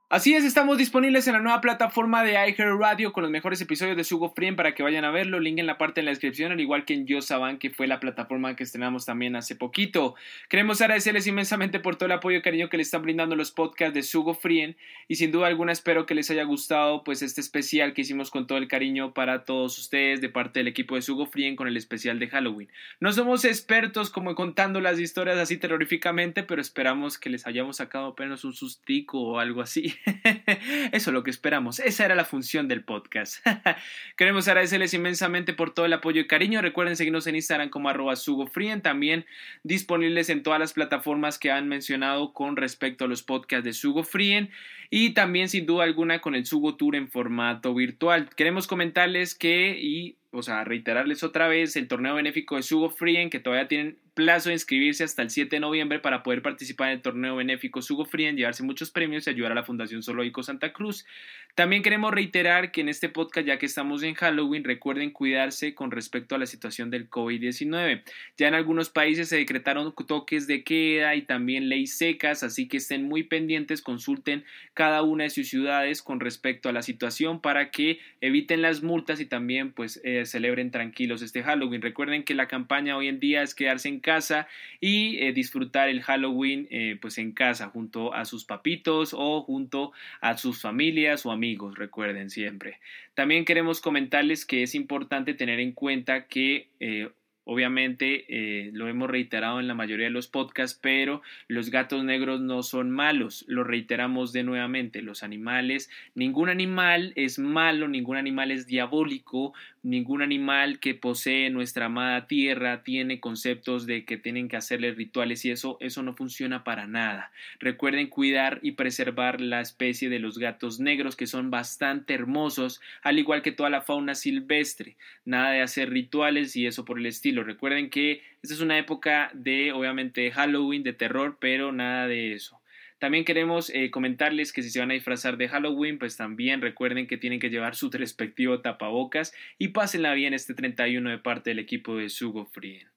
Así 0.07 0.35
es, 0.35 0.45
estamos 0.45 0.77
disponibles 0.77 1.25
en 1.25 1.33
la 1.33 1.39
nueva 1.39 1.61
plataforma 1.61 2.23
de 2.23 2.33
iHeart 2.33 2.79
Radio 2.79 3.11
con 3.11 3.23
los 3.23 3.31
mejores 3.31 3.59
episodios 3.59 3.97
de 3.97 4.03
Sugo 4.03 4.29
Frien 4.35 4.55
para 4.55 4.75
que 4.75 4.83
vayan 4.83 5.03
a 5.03 5.09
verlo. 5.09 5.39
Link 5.39 5.57
en 5.57 5.65
la 5.65 5.79
parte 5.79 6.01
de 6.01 6.05
la 6.05 6.11
descripción, 6.11 6.51
al 6.51 6.59
igual 6.59 6.85
que 6.85 6.93
en 6.93 7.07
Yosaban, 7.07 7.57
que 7.57 7.71
fue 7.71 7.87
la 7.87 7.99
plataforma 7.99 8.55
que 8.55 8.63
estrenamos 8.63 9.07
también 9.07 9.35
hace 9.35 9.55
poquito. 9.55 10.13
Queremos 10.47 10.79
agradecerles 10.79 11.25
inmensamente 11.25 11.79
por 11.79 11.95
todo 11.95 12.05
el 12.05 12.11
apoyo 12.11 12.37
y 12.37 12.43
cariño 12.43 12.69
que 12.69 12.77
le 12.77 12.83
están 12.83 13.01
brindando 13.01 13.35
los 13.35 13.49
podcasts 13.49 13.95
de 13.95 14.03
Sugo 14.03 14.35
Frien 14.35 14.77
y 15.07 15.15
sin 15.15 15.31
duda 15.31 15.47
alguna 15.47 15.71
espero 15.71 16.05
que 16.05 16.13
les 16.13 16.29
haya 16.29 16.43
gustado 16.43 17.03
pues 17.03 17.23
este 17.23 17.41
especial 17.41 17.95
que 17.95 18.01
hicimos 18.01 18.29
con 18.29 18.45
todo 18.45 18.59
el 18.59 18.67
cariño 18.67 19.11
para 19.15 19.43
todos 19.43 19.75
ustedes 19.79 20.21
de 20.21 20.29
parte 20.29 20.59
del 20.59 20.67
equipo 20.67 20.93
de 20.93 21.01
Sugo 21.01 21.25
Frien 21.25 21.55
con 21.55 21.67
el 21.67 21.77
especial 21.77 22.19
de 22.19 22.27
Halloween. 22.27 22.69
No 22.99 23.11
somos 23.11 23.43
expertos 23.43 24.11
como 24.11 24.35
contando 24.35 24.81
las 24.81 24.99
historias 24.99 25.39
así 25.39 25.57
terroríficamente, 25.57 26.43
pero 26.43 26.61
esperamos 26.61 27.17
que 27.17 27.31
les 27.31 27.47
hayamos 27.47 27.77
sacado 27.77 28.05
apenas 28.05 28.43
un 28.43 28.53
sustico 28.53 29.19
o 29.19 29.39
algo 29.39 29.61
así. 29.61 29.95
Eso 30.91 31.09
es 31.09 31.13
lo 31.13 31.23
que 31.23 31.31
esperamos. 31.31 31.79
Esa 31.79 32.05
era 32.05 32.15
la 32.15 32.25
función 32.25 32.67
del 32.67 32.83
podcast. 32.83 33.45
Queremos 34.17 34.47
agradecerles 34.47 34.93
inmensamente 34.93 35.53
por 35.53 35.73
todo 35.73 35.85
el 35.85 35.93
apoyo 35.93 36.21
y 36.21 36.27
cariño. 36.27 36.61
Recuerden 36.61 36.95
seguirnos 36.95 37.27
en 37.27 37.35
Instagram 37.35 37.69
como 37.69 37.89
arroba 37.89 38.15
sugofrien. 38.15 38.81
También 38.81 39.25
disponibles 39.63 40.29
en 40.29 40.43
todas 40.43 40.59
las 40.59 40.73
plataformas 40.73 41.39
que 41.39 41.51
han 41.51 41.67
mencionado 41.67 42.33
con 42.33 42.55
respecto 42.55 43.05
a 43.05 43.07
los 43.07 43.23
podcasts 43.23 43.65
de 43.65 43.73
Sugo 43.73 44.03
Frien. 44.03 44.51
Y 44.89 45.11
también 45.11 45.49
sin 45.49 45.65
duda 45.65 45.83
alguna 45.83 46.21
con 46.21 46.35
el 46.35 46.45
Sugo 46.45 46.75
Tour 46.75 46.95
en 46.95 47.09
formato 47.09 47.73
virtual. 47.73 48.29
Queremos 48.35 48.67
comentarles 48.67 49.35
que 49.35 49.77
y 49.79 50.17
o 50.35 50.43
sea, 50.43 50.65
reiterarles 50.65 51.23
otra 51.23 51.47
vez 51.47 51.75
el 51.77 51.87
torneo 51.87 52.15
benéfico 52.15 52.57
de 52.57 52.63
Sugo 52.63 52.89
Frien, 52.89 53.29
que 53.29 53.39
todavía 53.39 53.69
tienen 53.69 53.97
plazo 54.16 54.49
de 54.49 54.55
inscribirse 54.55 55.03
hasta 55.03 55.22
el 55.22 55.30
7 55.30 55.57
de 55.57 55.59
noviembre 55.59 55.99
para 55.99 56.24
poder 56.24 56.41
participar 56.41 56.88
en 56.88 56.95
el 56.95 57.01
torneo 57.01 57.36
benéfico 57.36 57.82
Sugo 57.82 58.05
Frien, 58.05 58.38
llevarse 58.38 58.63
muchos 58.63 58.89
premios 58.89 59.28
y 59.28 59.30
ayudar 59.30 59.51
a 59.51 59.55
la 59.55 59.63
Fundación 59.63 60.01
Zoológico 60.01 60.41
Santa 60.41 60.74
Cruz. 60.74 61.05
También 61.53 61.84
queremos 61.84 62.13
reiterar 62.13 62.72
que 62.72 62.82
en 62.82 62.89
este 62.89 63.07
podcast, 63.07 63.47
ya 63.47 63.57
que 63.57 63.66
estamos 63.66 64.03
en 64.03 64.13
Halloween, 64.13 64.63
recuerden 64.63 65.11
cuidarse 65.11 65.74
con 65.74 65.91
respecto 65.91 66.36
a 66.36 66.38
la 66.38 66.45
situación 66.45 66.89
del 66.89 67.09
COVID-19. 67.09 68.03
Ya 68.38 68.47
en 68.47 68.55
algunos 68.55 68.89
países 68.89 69.30
se 69.30 69.38
decretaron 69.38 69.93
toques 70.05 70.47
de 70.47 70.63
queda 70.63 71.16
y 71.16 71.22
también 71.22 71.70
leyes 71.70 71.97
secas, 71.97 72.43
así 72.43 72.68
que 72.68 72.78
estén 72.78 73.03
muy 73.03 73.24
pendientes, 73.24 73.82
consulten 73.82 74.43
cada 74.74 75.01
una 75.01 75.26
de 75.26 75.30
sus 75.30 75.47
ciudades 75.47 76.01
con 76.01 76.20
respecto 76.20 76.70
a 76.70 76.74
la 76.74 76.82
situación 76.82 77.39
para 77.41 77.72
que 77.72 77.99
eviten 78.22 78.61
las 78.61 78.84
multas 78.84 79.20
y 79.20 79.26
también 79.26 79.72
pues 79.72 80.01
eh, 80.03 80.26
celebren 80.26 80.72
tranquilos 80.72 81.22
este 81.22 81.43
Halloween. 81.43 81.82
Recuerden 81.82 82.24
que 82.24 82.34
la 82.34 82.47
campaña 82.47 82.97
hoy 82.97 83.07
en 83.07 83.20
día 83.20 83.41
es 83.43 83.55
quedarse 83.55 83.88
en 83.88 84.01
casa 84.05 84.47
y 84.79 85.17
eh, 85.17 85.33
disfrutar 85.33 85.89
el 85.89 86.03
Halloween 86.03 86.67
eh, 86.69 86.99
pues 87.01 87.17
en 87.17 87.31
casa 87.31 87.69
junto 87.69 88.13
a 88.13 88.25
sus 88.25 88.45
papitos 88.45 89.15
o 89.17 89.41
junto 89.41 89.93
a 90.21 90.37
sus 90.37 90.61
familias 90.61 91.25
o 91.25 91.31
amigos, 91.31 91.75
recuerden 91.75 92.29
siempre. 92.29 92.79
También 93.15 93.45
queremos 93.45 93.81
comentarles 93.81 94.45
que 94.45 94.61
es 94.61 94.75
importante 94.75 95.33
tener 95.33 95.59
en 95.59 95.71
cuenta 95.71 96.27
que 96.27 96.69
eh, 96.79 97.09
Obviamente 97.45 98.25
eh, 98.27 98.71
lo 98.73 98.87
hemos 98.87 99.09
reiterado 99.09 99.59
en 99.59 99.67
la 99.67 99.75
mayoría 99.75 100.07
de 100.07 100.11
los 100.11 100.27
podcasts, 100.27 100.77
pero 100.81 101.21
los 101.47 101.69
gatos 101.69 102.03
negros 102.03 102.41
no 102.41 102.63
son 102.63 102.89
malos. 102.89 103.45
Lo 103.47 103.63
reiteramos 103.63 104.33
de 104.33 104.43
nuevamente. 104.43 105.03
Los 105.03 105.23
animales, 105.23 105.89
ningún 106.15 106.49
animal 106.49 107.13
es 107.15 107.37
malo, 107.37 107.87
ningún 107.87 108.17
animal 108.17 108.49
es 108.49 108.65
diabólico, 108.65 109.53
ningún 109.83 110.23
animal 110.23 110.79
que 110.79 110.95
posee 110.95 111.51
nuestra 111.51 111.85
amada 111.85 112.25
tierra 112.25 112.83
tiene 112.83 113.19
conceptos 113.19 113.85
de 113.85 114.03
que 114.05 114.17
tienen 114.17 114.47
que 114.47 114.57
hacerle 114.57 114.91
rituales 114.93 115.45
y 115.45 115.51
eso, 115.51 115.77
eso 115.79 116.01
no 116.01 116.15
funciona 116.15 116.63
para 116.63 116.87
nada. 116.87 117.31
Recuerden 117.59 118.07
cuidar 118.07 118.59
y 118.63 118.71
preservar 118.71 119.39
la 119.39 119.61
especie 119.61 120.09
de 120.09 120.17
los 120.17 120.39
gatos 120.39 120.79
negros 120.79 121.15
que 121.15 121.27
son 121.27 121.51
bastante 121.51 122.15
hermosos, 122.15 122.81
al 123.03 123.19
igual 123.19 123.43
que 123.43 123.51
toda 123.51 123.69
la 123.69 123.81
fauna 123.81 124.15
silvestre. 124.15 124.95
Nada 125.23 125.51
de 125.51 125.61
hacer 125.61 125.91
rituales 125.91 126.55
y 126.55 126.65
eso 126.65 126.85
por 126.85 126.97
el 126.97 127.05
estilo. 127.05 127.34
Recuerden 127.43 127.89
que 127.89 128.21
esta 128.41 128.53
es 128.53 128.61
una 128.61 128.77
época 128.77 129.31
de, 129.33 129.71
obviamente, 129.71 130.31
Halloween, 130.31 130.83
de 130.83 130.93
terror, 130.93 131.38
pero 131.39 131.71
nada 131.71 132.07
de 132.07 132.33
eso. 132.33 132.61
También 132.97 133.25
queremos 133.25 133.69
eh, 133.69 133.91
comentarles 133.91 134.53
que 134.53 134.63
si 134.63 134.69
se 134.69 134.79
van 134.79 134.89
a 134.89 134.93
disfrazar 134.93 135.36
de 135.38 135.49
Halloween, 135.49 135.99
pues 135.99 136.15
también 136.15 136.61
recuerden 136.61 137.07
que 137.07 137.17
tienen 137.17 137.39
que 137.39 137.49
llevar 137.49 137.75
su 137.75 137.89
respectivo 137.89 138.61
tapabocas 138.61 139.33
y 139.57 139.69
pásenla 139.69 140.13
bien 140.13 140.33
este 140.33 140.53
31 140.53 141.09
de 141.09 141.17
parte 141.17 141.49
del 141.49 141.59
equipo 141.59 141.97
de 141.97 142.09
Sugo 142.09 142.45
Frien. 142.45 142.88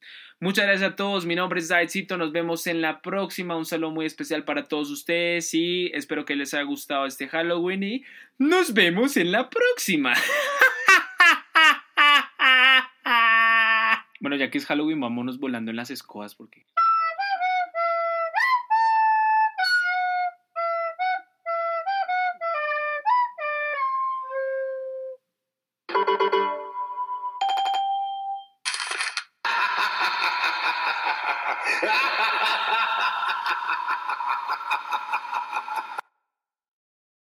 Muchas 0.41 0.67
gracias 0.67 0.93
a 0.93 0.97
todos, 0.97 1.27
mi 1.27 1.35
nombre 1.35 1.59
es 1.59 1.67
Daidcito, 1.67 2.17
nos 2.17 2.31
vemos 2.31 2.69
en 2.69 2.81
la 2.81 3.03
próxima, 3.03 3.57
un 3.57 3.67
saludo 3.67 3.91
muy 3.91 4.07
especial 4.07 4.45
para 4.45 4.69
todos 4.69 4.89
ustedes 4.89 5.53
y 5.53 5.91
espero 5.93 6.25
que 6.25 6.37
les 6.37 6.55
haya 6.55 6.63
gustado 6.63 7.05
este 7.07 7.27
Halloween 7.27 7.83
y 7.83 8.05
nos 8.39 8.73
vemos 8.73 9.17
en 9.17 9.33
la 9.33 9.51
próxima. 9.51 10.15
Bueno, 14.21 14.37
ya 14.37 14.51
que 14.51 14.59
es 14.59 14.67
Halloween, 14.67 15.01
vámonos 15.01 15.39
volando 15.39 15.71
en 15.71 15.77
las 15.77 15.91
escobas 15.91 16.35
porque... 16.35 16.67